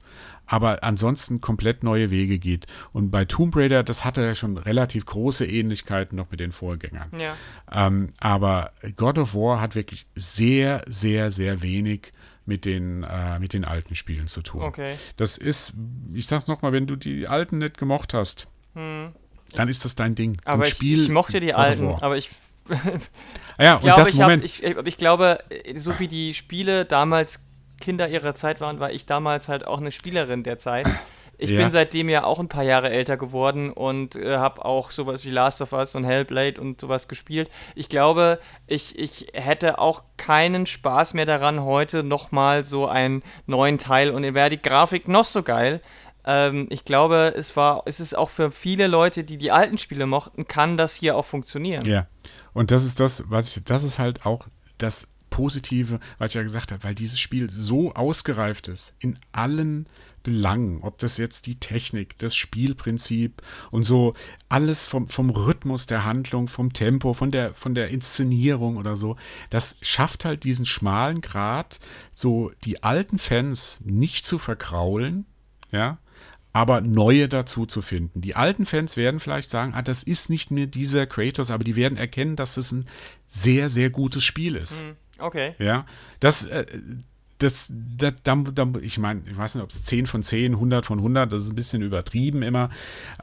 [0.50, 2.66] aber ansonsten komplett neue Wege geht.
[2.92, 7.12] Und bei Tomb Raider, das hatte ja schon relativ große Ähnlichkeiten noch mit den Vorgängern.
[7.18, 7.36] Ja.
[7.72, 12.14] Ähm, aber God of War hat wirklich sehr, sehr, sehr wenig
[12.46, 14.64] mit den, äh, mit den alten Spielen zu tun.
[14.64, 14.96] Okay.
[15.18, 15.76] Das ist,
[16.14, 19.12] ich sag's nochmal, wenn du die alten nicht gemocht hast, hm.
[19.54, 20.42] dann ist das dein Ding.
[20.46, 22.32] Aber ich, ich, mochte die alten, aber ich
[23.60, 25.40] ja, ich, glaube, ich, hab, ich, ich, glaube,
[25.76, 27.40] so wie die Spiele damals
[27.80, 30.88] Kinder ihrer Zeit waren, war ich damals halt auch eine Spielerin der Zeit.
[31.42, 31.62] Ich ja.
[31.62, 35.30] bin seitdem ja auch ein paar Jahre älter geworden und äh, habe auch sowas wie
[35.30, 37.50] Last of Us und Hellblade und sowas gespielt.
[37.76, 43.78] Ich glaube, ich, ich hätte auch keinen Spaß mehr daran, heute nochmal so einen neuen
[43.78, 45.82] Teil und wäre die Grafik noch so geil.
[46.26, 50.08] Ähm, ich glaube, es war, es ist auch für viele Leute, die die alten Spiele
[50.08, 51.86] mochten, kann das hier auch funktionieren.
[51.86, 52.08] Ja.
[52.52, 55.08] Und das ist das, was ich, das ist halt auch das
[55.40, 59.88] Positive, was ich ja gesagt habe, weil dieses Spiel so ausgereift ist in allen
[60.22, 64.16] Belangen, ob das jetzt die Technik, das Spielprinzip und so
[64.50, 69.16] alles vom, vom Rhythmus der Handlung, vom Tempo, von der, von der Inszenierung oder so,
[69.50, 71.80] das schafft halt diesen schmalen Grad,
[72.12, 75.26] so die alten Fans nicht zu verkraulen,
[75.72, 76.00] ja,
[76.52, 78.20] aber neue dazu zu finden.
[78.20, 81.78] Die alten Fans werden vielleicht sagen, ah, das ist nicht mehr dieser Kratos, aber die
[81.78, 82.88] werden erkennen, dass es ein
[83.30, 84.84] sehr, sehr gutes Spiel ist.
[84.84, 84.98] Mhm.
[85.20, 85.56] Okay.
[85.60, 85.86] Ja,
[86.20, 86.66] das, äh,
[87.40, 91.00] das, das, das ich meine, ich weiß nicht, ob es 10 von 10, 100 von
[91.00, 92.70] 100, das ist ein bisschen übertrieben immer,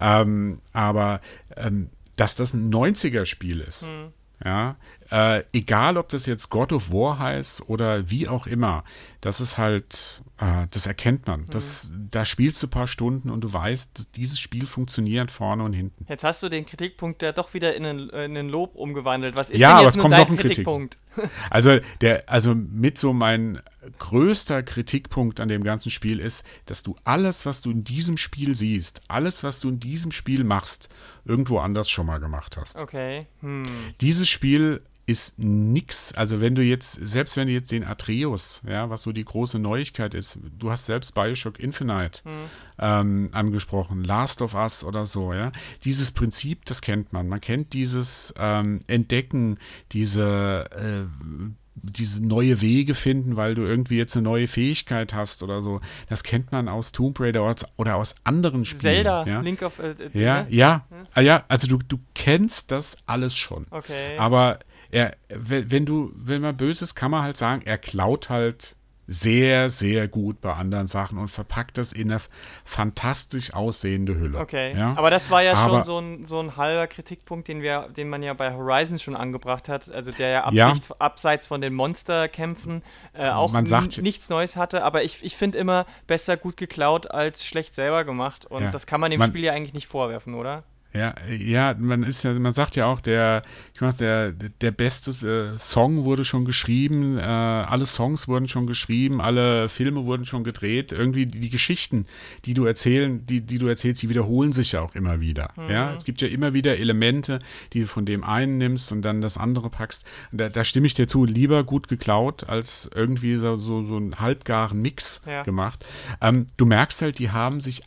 [0.00, 1.20] ähm, aber
[1.56, 4.12] ähm, dass das ein 90er-Spiel ist, hm.
[4.44, 4.76] ja,
[5.10, 8.84] äh, egal ob das jetzt God of War heißt oder wie auch immer,
[9.20, 11.46] das ist halt, äh, das erkennt man.
[11.50, 12.08] Das, mhm.
[12.10, 16.06] Da spielst du ein paar Stunden und du weißt, dieses Spiel funktioniert vorne und hinten.
[16.08, 19.36] Jetzt hast du den Kritikpunkt ja doch wieder in einen, in einen Lob umgewandelt.
[19.36, 20.98] Was ist ja, denn jetzt aber kommt noch ein Kritikpunkt?
[21.14, 21.30] Kritik.
[21.50, 23.60] also, der, also mit so mein
[23.98, 28.54] größter Kritikpunkt an dem ganzen Spiel ist, dass du alles, was du in diesem Spiel
[28.54, 30.88] siehst, alles, was du in diesem Spiel machst,
[31.24, 32.80] irgendwo anders schon mal gemacht hast.
[32.80, 33.26] Okay.
[33.40, 33.64] Hm.
[34.00, 36.12] Dieses Spiel ist nix.
[36.14, 39.58] Also wenn du jetzt, selbst wenn du jetzt den Atreus, ja, was so die große
[39.58, 42.32] Neuigkeit ist, du hast selbst Bioshock Infinite hm.
[42.80, 45.52] ähm, angesprochen, Last of Us oder so, ja.
[45.84, 47.28] Dieses Prinzip, das kennt man.
[47.28, 49.58] Man kennt dieses ähm, Entdecken,
[49.92, 51.46] diese äh,
[51.82, 55.80] diese neue Wege finden, weil du irgendwie jetzt eine neue Fähigkeit hast oder so.
[56.08, 58.80] Das kennt man aus Tomb Raider oder aus anderen Spielen.
[58.80, 59.40] Zelda, ja?
[59.40, 63.66] Link of äh, äh, ja, ja, ja, ja, also du, du kennst das alles schon.
[63.70, 64.16] Okay.
[64.18, 64.58] Aber
[64.90, 68.76] er, wenn du, wenn man böses, kann man halt sagen, er klaut halt
[69.08, 72.20] sehr, sehr gut bei anderen Sachen und verpackt das in eine
[72.64, 74.38] fantastisch aussehende Hülle.
[74.38, 74.94] Okay, ja?
[74.96, 78.08] aber das war ja aber, schon so ein, so ein halber Kritikpunkt, den, wir, den
[78.08, 80.96] man ja bei Horizon schon angebracht hat, also der ja, Absicht, ja.
[80.98, 82.82] abseits von den Monsterkämpfen
[83.12, 87.46] äh, auch sagt, nichts Neues hatte, aber ich, ich finde immer besser gut geklaut als
[87.46, 88.70] schlecht selber gemacht und ja.
[88.70, 90.64] das kann man dem man, Spiel ja eigentlich nicht vorwerfen, oder?
[90.96, 93.42] Ja, ja, man ist ja, man sagt ja auch, der,
[93.74, 95.10] ich weiß, der, der beste
[95.54, 100.42] äh, Song wurde schon geschrieben, äh, alle Songs wurden schon geschrieben, alle Filme wurden schon
[100.42, 100.92] gedreht.
[100.92, 102.06] Irgendwie die, die, Geschichten,
[102.44, 105.50] die du erzählen, die, die du erzählst, die wiederholen sich ja auch immer wieder.
[105.56, 105.70] Mhm.
[105.70, 107.40] Ja, es gibt ja immer wieder Elemente,
[107.72, 110.06] die du von dem einen nimmst und dann das andere packst.
[110.32, 114.18] Da, da stimme ich dir zu, lieber gut geklaut als irgendwie so, so, so einen
[114.18, 115.42] halbgaren Mix ja.
[115.42, 115.84] gemacht.
[116.22, 117.82] Ähm, du merkst halt, die haben sich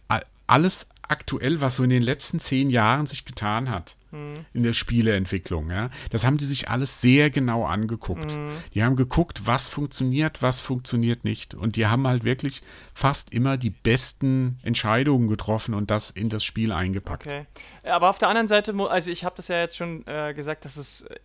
[0.47, 4.45] alles aktuell, was so in den letzten zehn Jahren sich getan hat mhm.
[4.53, 5.69] in der Spieleentwicklung.
[5.69, 5.89] Ja?
[6.11, 8.37] Das haben die sich alles sehr genau angeguckt.
[8.37, 8.51] Mhm.
[8.73, 11.55] Die haben geguckt, was funktioniert, was funktioniert nicht.
[11.55, 12.61] Und die haben halt wirklich
[12.93, 17.27] fast immer die besten Entscheidungen getroffen und das in das Spiel eingepackt.
[17.27, 17.45] Okay.
[17.83, 20.77] Aber auf der anderen Seite, also ich habe das ja jetzt schon äh, gesagt, dass
[20.77, 21.15] es, äh,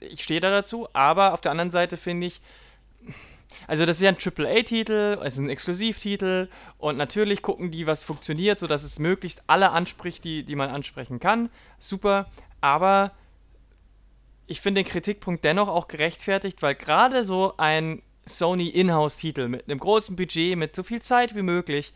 [0.00, 2.40] ich stehe da dazu, aber auf der anderen Seite finde ich,
[3.66, 6.48] also das ist ja ein AAA-Titel, es ist ein Exklusivtitel
[6.78, 11.20] und natürlich gucken die, was funktioniert, sodass es möglichst alle anspricht, die, die man ansprechen
[11.20, 11.50] kann.
[11.78, 12.30] Super,
[12.60, 13.12] aber
[14.46, 19.78] ich finde den Kritikpunkt dennoch auch gerechtfertigt, weil gerade so ein Sony Inhouse-Titel mit einem
[19.78, 21.92] großen Budget, mit so viel Zeit wie möglich,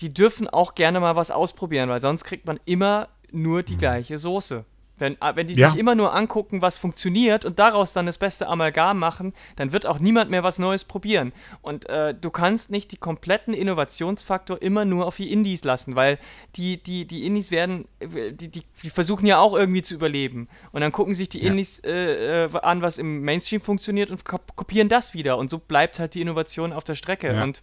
[0.00, 3.78] die dürfen auch gerne mal was ausprobieren, weil sonst kriegt man immer nur die mhm.
[3.78, 4.64] gleiche Soße.
[5.02, 5.70] Wenn, ah, wenn die ja.
[5.70, 9.84] sich immer nur angucken, was funktioniert und daraus dann das beste Amalgam machen, dann wird
[9.84, 11.32] auch niemand mehr was Neues probieren.
[11.60, 16.18] Und äh, du kannst nicht die kompletten Innovationsfaktor immer nur auf die Indies lassen, weil
[16.56, 20.48] die, die, die Indies werden, die, die, die versuchen ja auch irgendwie zu überleben.
[20.70, 21.50] Und dann gucken sich die ja.
[21.50, 25.36] Indies äh, äh an, was im Mainstream funktioniert und kopieren das wieder.
[25.36, 27.34] Und so bleibt halt die Innovation auf der Strecke.
[27.34, 27.42] Ja.
[27.42, 27.62] Und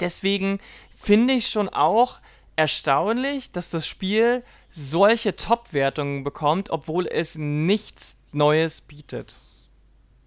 [0.00, 0.58] deswegen
[0.96, 2.20] finde ich schon auch
[2.56, 9.40] erstaunlich, dass das Spiel solche Top-Wertungen bekommt, obwohl es nichts Neues bietet.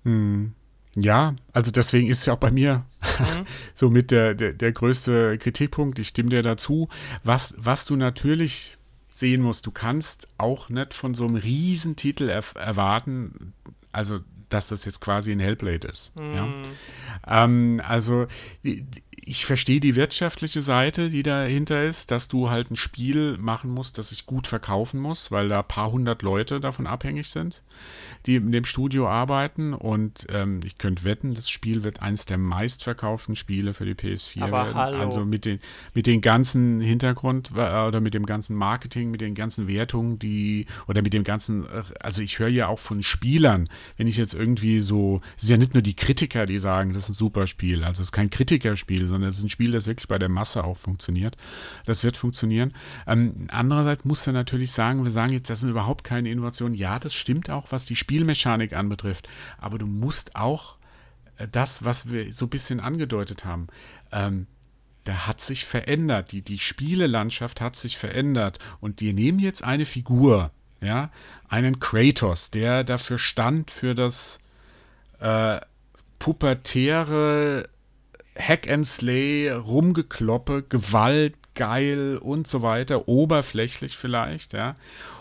[0.04, 0.54] Hm.
[0.96, 3.46] Ja, also deswegen ist es ja auch bei mir mhm.
[3.76, 5.98] so mit der, der, der größte Kritikpunkt.
[5.98, 6.88] Ich stimme dir dazu.
[7.24, 8.78] Was, was du natürlich
[9.12, 13.54] sehen musst, du kannst auch nicht von so einem Riesentitel er erwarten,
[13.92, 14.20] also
[14.50, 16.16] dass das jetzt quasi ein Hellblade ist.
[16.16, 16.36] Mhm.
[16.36, 16.54] Ja?
[17.28, 18.28] Ähm, also
[18.64, 18.86] die,
[19.26, 23.98] ich verstehe die wirtschaftliche Seite, die dahinter ist, dass du halt ein Spiel machen musst,
[23.98, 27.62] das sich gut verkaufen muss, weil da ein paar hundert Leute davon abhängig sind,
[28.26, 29.74] die in dem Studio arbeiten.
[29.74, 34.44] Und ähm, ich könnte wetten, das Spiel wird eines der meistverkauften Spiele für die PS4
[34.44, 34.76] Aber werden.
[34.76, 34.98] Hallo.
[34.98, 35.60] Also mit den,
[35.94, 40.66] mit den ganzen Hintergrund äh, oder mit dem ganzen Marketing, mit den ganzen Wertungen, die
[40.88, 44.34] oder mit dem ganzen, äh, also ich höre ja auch von Spielern, wenn ich jetzt
[44.34, 47.48] irgendwie so, es sind ja nicht nur die Kritiker, die sagen, das ist ein super
[47.48, 50.30] Spiel, also es ist kein Kritikerspiel, sondern es ist ein Spiel, das wirklich bei der
[50.30, 51.38] Masse auch funktioniert.
[51.86, 52.74] Das wird funktionieren.
[53.08, 56.76] Ähm, andererseits muss er natürlich sagen, wir sagen jetzt, das sind überhaupt keine Innovationen.
[56.76, 59.30] Ja, das stimmt auch, was die Spielmechanik anbetrifft.
[59.60, 60.78] Aber du musst auch
[61.38, 63.68] äh, das, was wir so ein bisschen angedeutet haben,
[64.12, 64.48] ähm,
[65.04, 66.32] da hat sich verändert.
[66.32, 68.60] Die, die Spielelandschaft hat sich verändert.
[68.80, 70.52] Und die nehmen jetzt eine Figur,
[70.82, 71.12] ja,
[71.48, 74.40] einen Kratos, der dafür stand, für das
[75.20, 75.60] äh,
[76.20, 77.70] pubertäre
[78.38, 84.76] Hack and Slay, Rumgekloppe, Gewalt, geil und so weiter, oberflächlich vielleicht, ja.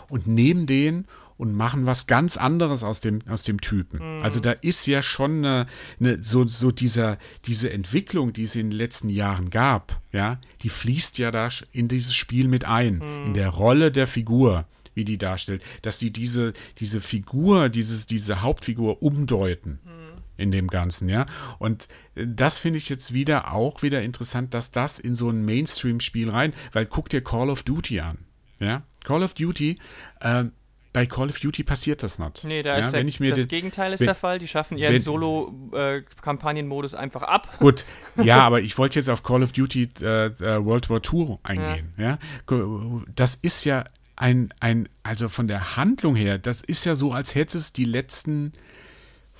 [0.09, 1.05] Und nehmen den
[1.37, 4.17] und machen was ganz anderes aus dem, aus dem Typen.
[4.17, 4.23] Mhm.
[4.23, 5.67] Also da ist ja schon eine,
[5.99, 10.69] eine, so, so dieser, diese Entwicklung, die es in den letzten Jahren gab, ja, die
[10.69, 13.27] fließt ja da in dieses Spiel mit ein, mhm.
[13.27, 14.65] in der Rolle der Figur.
[14.95, 19.79] wie die darstellt, dass die diese, diese Figur, dieses, diese Hauptfigur umdeuten.
[19.83, 20.02] Mhm
[20.37, 21.25] in dem Ganzen, ja.
[21.59, 26.29] Und das finde ich jetzt wieder auch wieder interessant, dass das in so ein Mainstream-Spiel
[26.29, 28.19] rein, weil guck dir Call of Duty an,
[28.59, 28.83] ja.
[29.03, 29.77] Call of Duty,
[30.21, 30.45] äh,
[30.93, 32.43] bei Call of Duty passiert das nicht.
[32.43, 34.37] Nee, da ja, ist mir das den, Gegenteil ist wenn, der Fall.
[34.37, 37.49] Die schaffen ihren Solo-Kampagnenmodus äh, einfach ab.
[37.59, 41.39] Gut, ja, aber ich wollte jetzt auf Call of Duty äh, äh World War II
[41.41, 41.93] eingehen.
[41.97, 42.19] Ja.
[42.47, 43.01] ja.
[43.15, 47.33] Das ist ja ein, ein, also von der Handlung her, das ist ja so, als
[47.33, 48.53] hätte es die letzten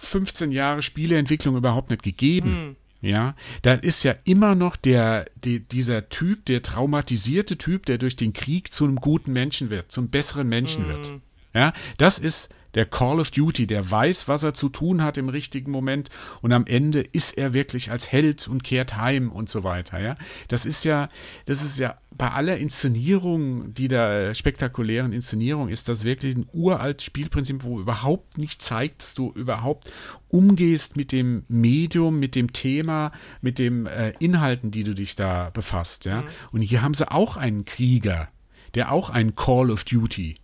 [0.06, 2.50] 15 Jahre Spieleentwicklung überhaupt nicht gegeben.
[2.50, 2.76] Hm.
[3.02, 8.16] Ja, da ist ja immer noch der, die, dieser Typ, der traumatisierte Typ, der durch
[8.16, 10.90] den Krieg zu einem guten Menschen wird, zum besseren Menschen hm.
[10.90, 11.14] wird.
[11.54, 15.30] Ja, das ist der Call of Duty, der weiß, was er zu tun hat im
[15.30, 16.10] richtigen Moment
[16.42, 20.16] und am Ende ist er wirklich als Held und kehrt heim und so weiter, ja.
[20.48, 21.10] Das ist ja,
[21.46, 27.06] das ist ja bei aller Inszenierung, die da spektakulären Inszenierung, ist das wirklich ein uraltes
[27.06, 29.92] Spielprinzip, wo überhaupt nicht zeigt, dass du überhaupt
[30.30, 33.12] umgehst mit dem Medium, mit dem Thema,
[33.42, 36.22] mit den äh, Inhalten, die du dich da befasst, ja.
[36.22, 36.28] Mhm.
[36.52, 38.30] Und hier haben sie auch einen Krieger,
[38.76, 40.36] der auch einen Call of Duty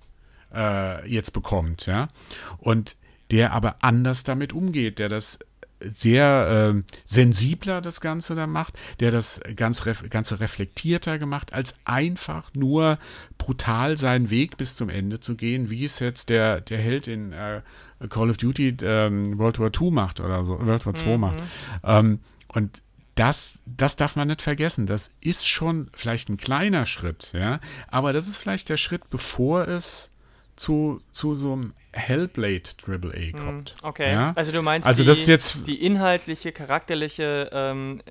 [0.54, 2.10] äh, jetzt bekommt, ja.
[2.58, 2.96] Und
[3.32, 5.40] der aber anders damit umgeht, der das
[5.82, 11.76] sehr äh, sensibler das Ganze da macht, der das ganz ref Ganze reflektierter gemacht, als
[11.86, 13.00] einfach nur
[13.38, 17.34] brutal seinen Weg bis zum Ende zu gehen, wie es jetzt der, der Held in
[17.34, 17.62] äh,
[18.10, 21.22] Call of Duty ähm, World War II macht oder so, World War II mhm.
[21.22, 21.44] macht.
[21.84, 22.82] Ähm, und
[23.16, 24.86] das, das darf man nicht vergessen.
[24.86, 29.68] Das ist schon vielleicht ein kleiner Schritt, ja, aber das ist vielleicht der Schritt, bevor
[29.68, 30.14] es
[30.60, 33.76] zu, zu so einem Hellblade Triple A hm, kommt.
[33.82, 34.34] Okay, ja?
[34.36, 38.02] also du meinst also die, das ist jetzt, die inhaltliche, charakterliche ähm,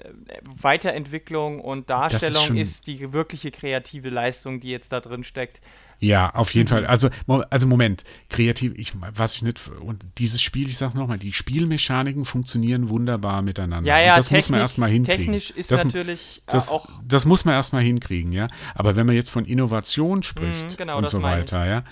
[0.61, 5.61] Weiterentwicklung und Darstellung ist, ist, die wirkliche kreative Leistung, die jetzt da drin steckt.
[6.01, 6.84] Ja, auf jeden mhm.
[6.84, 6.86] Fall.
[6.86, 7.11] Also,
[7.51, 12.24] also Moment, kreativ, ich, was ich nicht, und dieses Spiel, ich sag nochmal, die Spielmechaniken
[12.24, 13.88] funktionieren wunderbar miteinander.
[13.88, 15.24] Ja, ja, und das Technik, muss man erstmal hinkriegen.
[15.24, 16.88] Technisch ist das, natürlich äh, das, auch.
[17.05, 18.46] Das muss man erstmal hinkriegen, ja.
[18.74, 21.84] Aber wenn man jetzt von Innovation spricht mhm, genau, und so weiter, ja,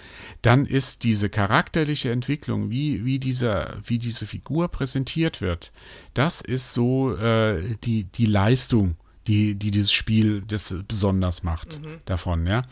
[0.42, 5.72] dann ist diese charakterliche Entwicklung, wie, wie, dieser, wie diese Figur präsentiert wird,
[6.14, 8.96] das ist so äh, die, die Leistung,
[9.26, 11.98] die, die dieses Spiel das besonders macht mhm.
[12.04, 12.62] davon, ja.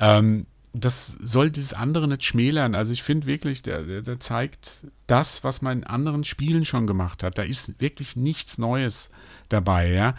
[0.00, 2.74] Ähm, das soll dieses andere nicht schmälern.
[2.74, 6.86] Also ich finde wirklich, der, der, der, zeigt das, was man in anderen Spielen schon
[6.86, 7.38] gemacht hat.
[7.38, 9.10] Da ist wirklich nichts Neues
[9.48, 10.14] dabei, ja.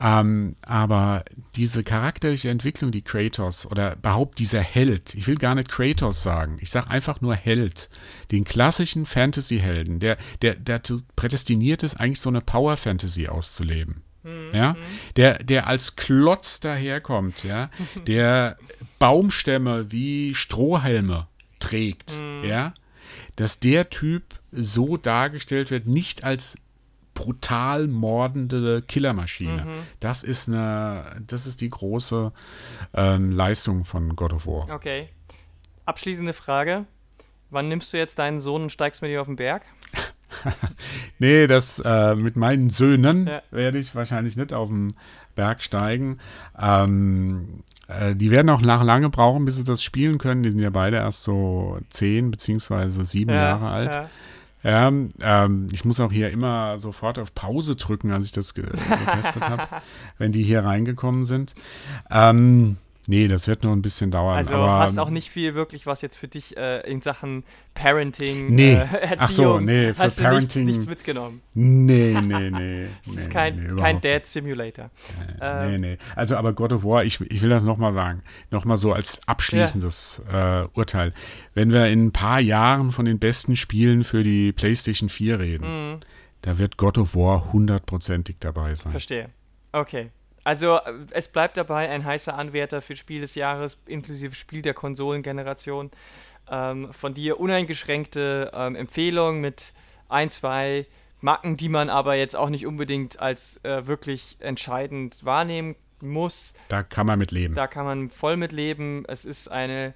[0.00, 1.24] Ähm, aber
[1.56, 6.58] diese charakterliche Entwicklung, die Kratos oder überhaupt dieser Held, ich will gar nicht Kratos sagen,
[6.60, 7.88] ich sage einfach nur Held,
[8.30, 10.82] den klassischen Fantasy-Helden, der, der, der
[11.16, 14.02] prädestiniert ist, eigentlich so eine Power-Fantasy auszuleben.
[14.22, 14.50] Mhm.
[14.52, 14.76] Ja,
[15.16, 17.70] der, der als Klotz daherkommt, ja,
[18.06, 18.56] der
[18.98, 21.26] Baumstämme wie Strohhalme
[21.58, 22.44] trägt, mhm.
[22.44, 22.74] ja,
[23.36, 26.56] dass der Typ so dargestellt wird, nicht als
[27.14, 29.64] brutal mordende Killermaschine.
[29.64, 29.82] Mhm.
[30.00, 32.32] Das ist eine, das ist die große
[32.94, 34.74] ähm, Leistung von God of War.
[34.74, 35.08] Okay.
[35.84, 36.86] Abschließende Frage.
[37.50, 39.62] Wann nimmst du jetzt deinen Sohn und steigst mit ihm auf den Berg?
[41.18, 43.42] nee, das äh, mit meinen Söhnen ja.
[43.50, 44.94] werde ich wahrscheinlich nicht auf den
[45.34, 46.18] Berg steigen.
[46.58, 50.42] Ähm, äh, die werden auch nach lange brauchen, bis sie das spielen können.
[50.42, 53.94] Die sind ja beide erst so zehn beziehungsweise sieben ja, Jahre alt.
[53.94, 54.08] Ja.
[54.64, 58.64] Ja, ähm, ich muss auch hier immer sofort auf Pause drücken, als ich das ge
[58.64, 59.66] getestet habe,
[60.18, 61.56] wenn die hier reingekommen sind.
[62.10, 62.76] Ähm,
[63.08, 64.36] Nee, das wird nur ein bisschen dauern.
[64.36, 67.42] Also aber, hast auch nicht viel wirklich, was jetzt für dich äh, in Sachen
[67.74, 68.74] Parenting, nee.
[68.74, 71.42] äh, Erziehung, Ach so, nee, für hast Parenting, du nichts, nichts, mitgenommen.
[71.54, 72.86] Nee, nee, nee.
[73.04, 74.90] Es nee, ist kein, nee, kein Dad Simulator.
[75.18, 75.98] Nee, äh, nee, nee.
[76.14, 80.22] Also aber God of War, ich, ich will das nochmal sagen, nochmal so als abschließendes
[80.30, 80.62] ja.
[80.62, 81.12] äh, Urteil.
[81.54, 85.92] Wenn wir in ein paar Jahren von den besten Spielen für die PlayStation 4 reden,
[85.94, 86.00] mhm.
[86.42, 88.92] da wird God of War hundertprozentig dabei sein.
[88.92, 89.28] Verstehe.
[89.72, 90.10] Okay.
[90.44, 94.74] Also äh, es bleibt dabei ein heißer Anwärter für Spiel des Jahres, inklusive Spiel der
[94.74, 95.90] Konsolengeneration.
[96.50, 99.72] Ähm, von dir uneingeschränkte ähm, Empfehlung mit
[100.08, 100.86] ein, zwei
[101.20, 106.52] Macken, die man aber jetzt auch nicht unbedingt als äh, wirklich entscheidend wahrnehmen muss.
[106.68, 107.54] Da kann man mit leben.
[107.54, 109.04] Da kann man voll mit leben.
[109.06, 109.94] Es ist eine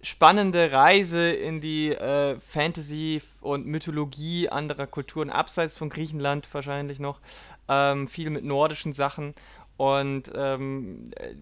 [0.00, 7.20] spannende Reise in die äh, Fantasy und Mythologie anderer Kulturen, abseits von Griechenland wahrscheinlich noch.
[7.68, 9.34] Ähm, viel mit nordischen Sachen
[9.76, 11.34] und ähm, äh,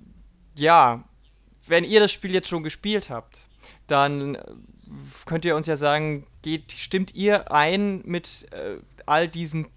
[0.56, 1.04] ja,
[1.66, 3.46] wenn ihr das Spiel jetzt schon gespielt habt,
[3.86, 4.44] dann äh,
[5.26, 9.68] könnt ihr uns ja sagen, geht, stimmt ihr ein mit äh, all diesen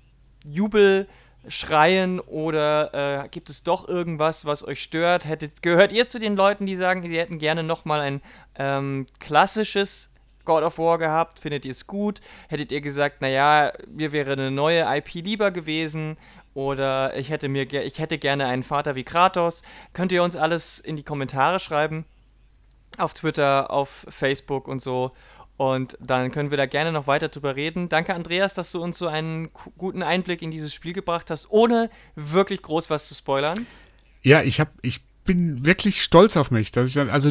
[0.43, 1.08] Jubel
[1.47, 5.26] schreien oder äh, gibt es doch irgendwas, was euch stört?
[5.26, 8.22] Hättet, gehört ihr zu den Leuten, die sagen, sie hätten gerne nochmal ein
[8.56, 10.10] ähm, klassisches
[10.45, 11.39] God of War gehabt?
[11.39, 12.22] Findet ihr es gut?
[12.47, 16.18] Hättet ihr gesagt, naja, mir wäre eine neue IP lieber gewesen?
[16.54, 19.64] Oder ich hätte mir ich hätte gerne einen Vater wie Kratos.
[19.93, 22.06] Könnt ihr uns alles in die Kommentare schreiben?
[22.97, 25.12] Auf Twitter, auf Facebook und so.
[25.58, 27.89] Und dann können wir da gerne noch weiter drüber reden.
[27.89, 31.89] Danke, Andreas, dass du uns so einen guten Einblick in dieses Spiel gebracht hast, ohne
[32.16, 33.68] wirklich groß was zu spoilern.
[34.24, 37.30] Ja, ich habe, ich bin wirklich stolz auf mich, dass ich also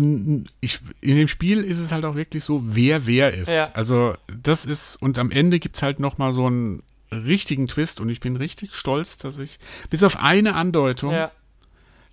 [0.61, 3.51] ich, in dem Spiel ist es halt auch wirklich so, wer wer ist.
[3.51, 3.71] Ja.
[3.75, 6.83] Also das ist und am Ende gibt es halt noch mal so einen
[7.13, 9.59] richtigen Twist und ich bin richtig stolz, dass ich
[9.91, 11.31] bis auf eine Andeutung ja.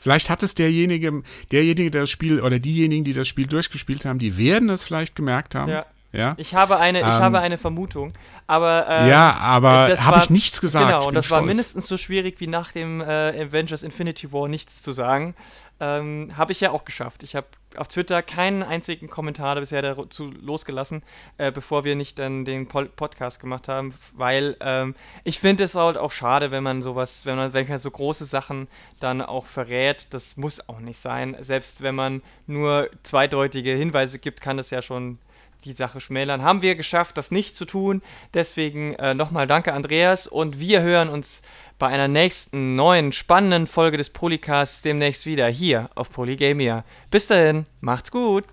[0.01, 4.17] Vielleicht hat es derjenige, derjenige, der das Spiel oder diejenigen, die das Spiel durchgespielt haben,
[4.17, 5.69] die werden es vielleicht gemerkt haben.
[5.69, 5.85] Ja.
[6.11, 6.33] Ja?
[6.37, 8.13] Ich habe eine, ich ähm, habe eine Vermutung,
[8.47, 10.87] aber ähm, ja, aber habe ich nichts gesagt.
[10.87, 11.41] Genau, und das stolz.
[11.41, 15.35] war mindestens so schwierig wie nach dem äh, Avengers Infinity War nichts zu sagen.
[15.79, 17.21] Ähm, habe ich ja auch geschafft.
[17.21, 17.45] Ich habe
[17.77, 21.03] auf Twitter keinen einzigen Kommentar bisher dazu losgelassen,
[21.37, 25.75] äh, bevor wir nicht dann den Pol Podcast gemacht haben, weil ähm, ich finde es
[25.75, 28.67] halt auch schade, wenn man sowas, wenn man, wenn man so große Sachen
[28.99, 30.07] dann auch verrät.
[30.11, 31.35] Das muss auch nicht sein.
[31.39, 35.19] Selbst wenn man nur zweideutige Hinweise gibt, kann das ja schon
[35.65, 36.43] die Sache schmälern.
[36.43, 38.01] Haben wir geschafft, das nicht zu tun.
[38.33, 40.27] Deswegen äh, nochmal danke, Andreas.
[40.27, 41.41] Und wir hören uns
[41.77, 46.83] bei einer nächsten neuen spannenden Folge des Polycasts demnächst wieder hier auf Polygamia.
[47.09, 48.43] Bis dahin, macht's gut.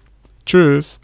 [0.46, 1.00] Tschüss.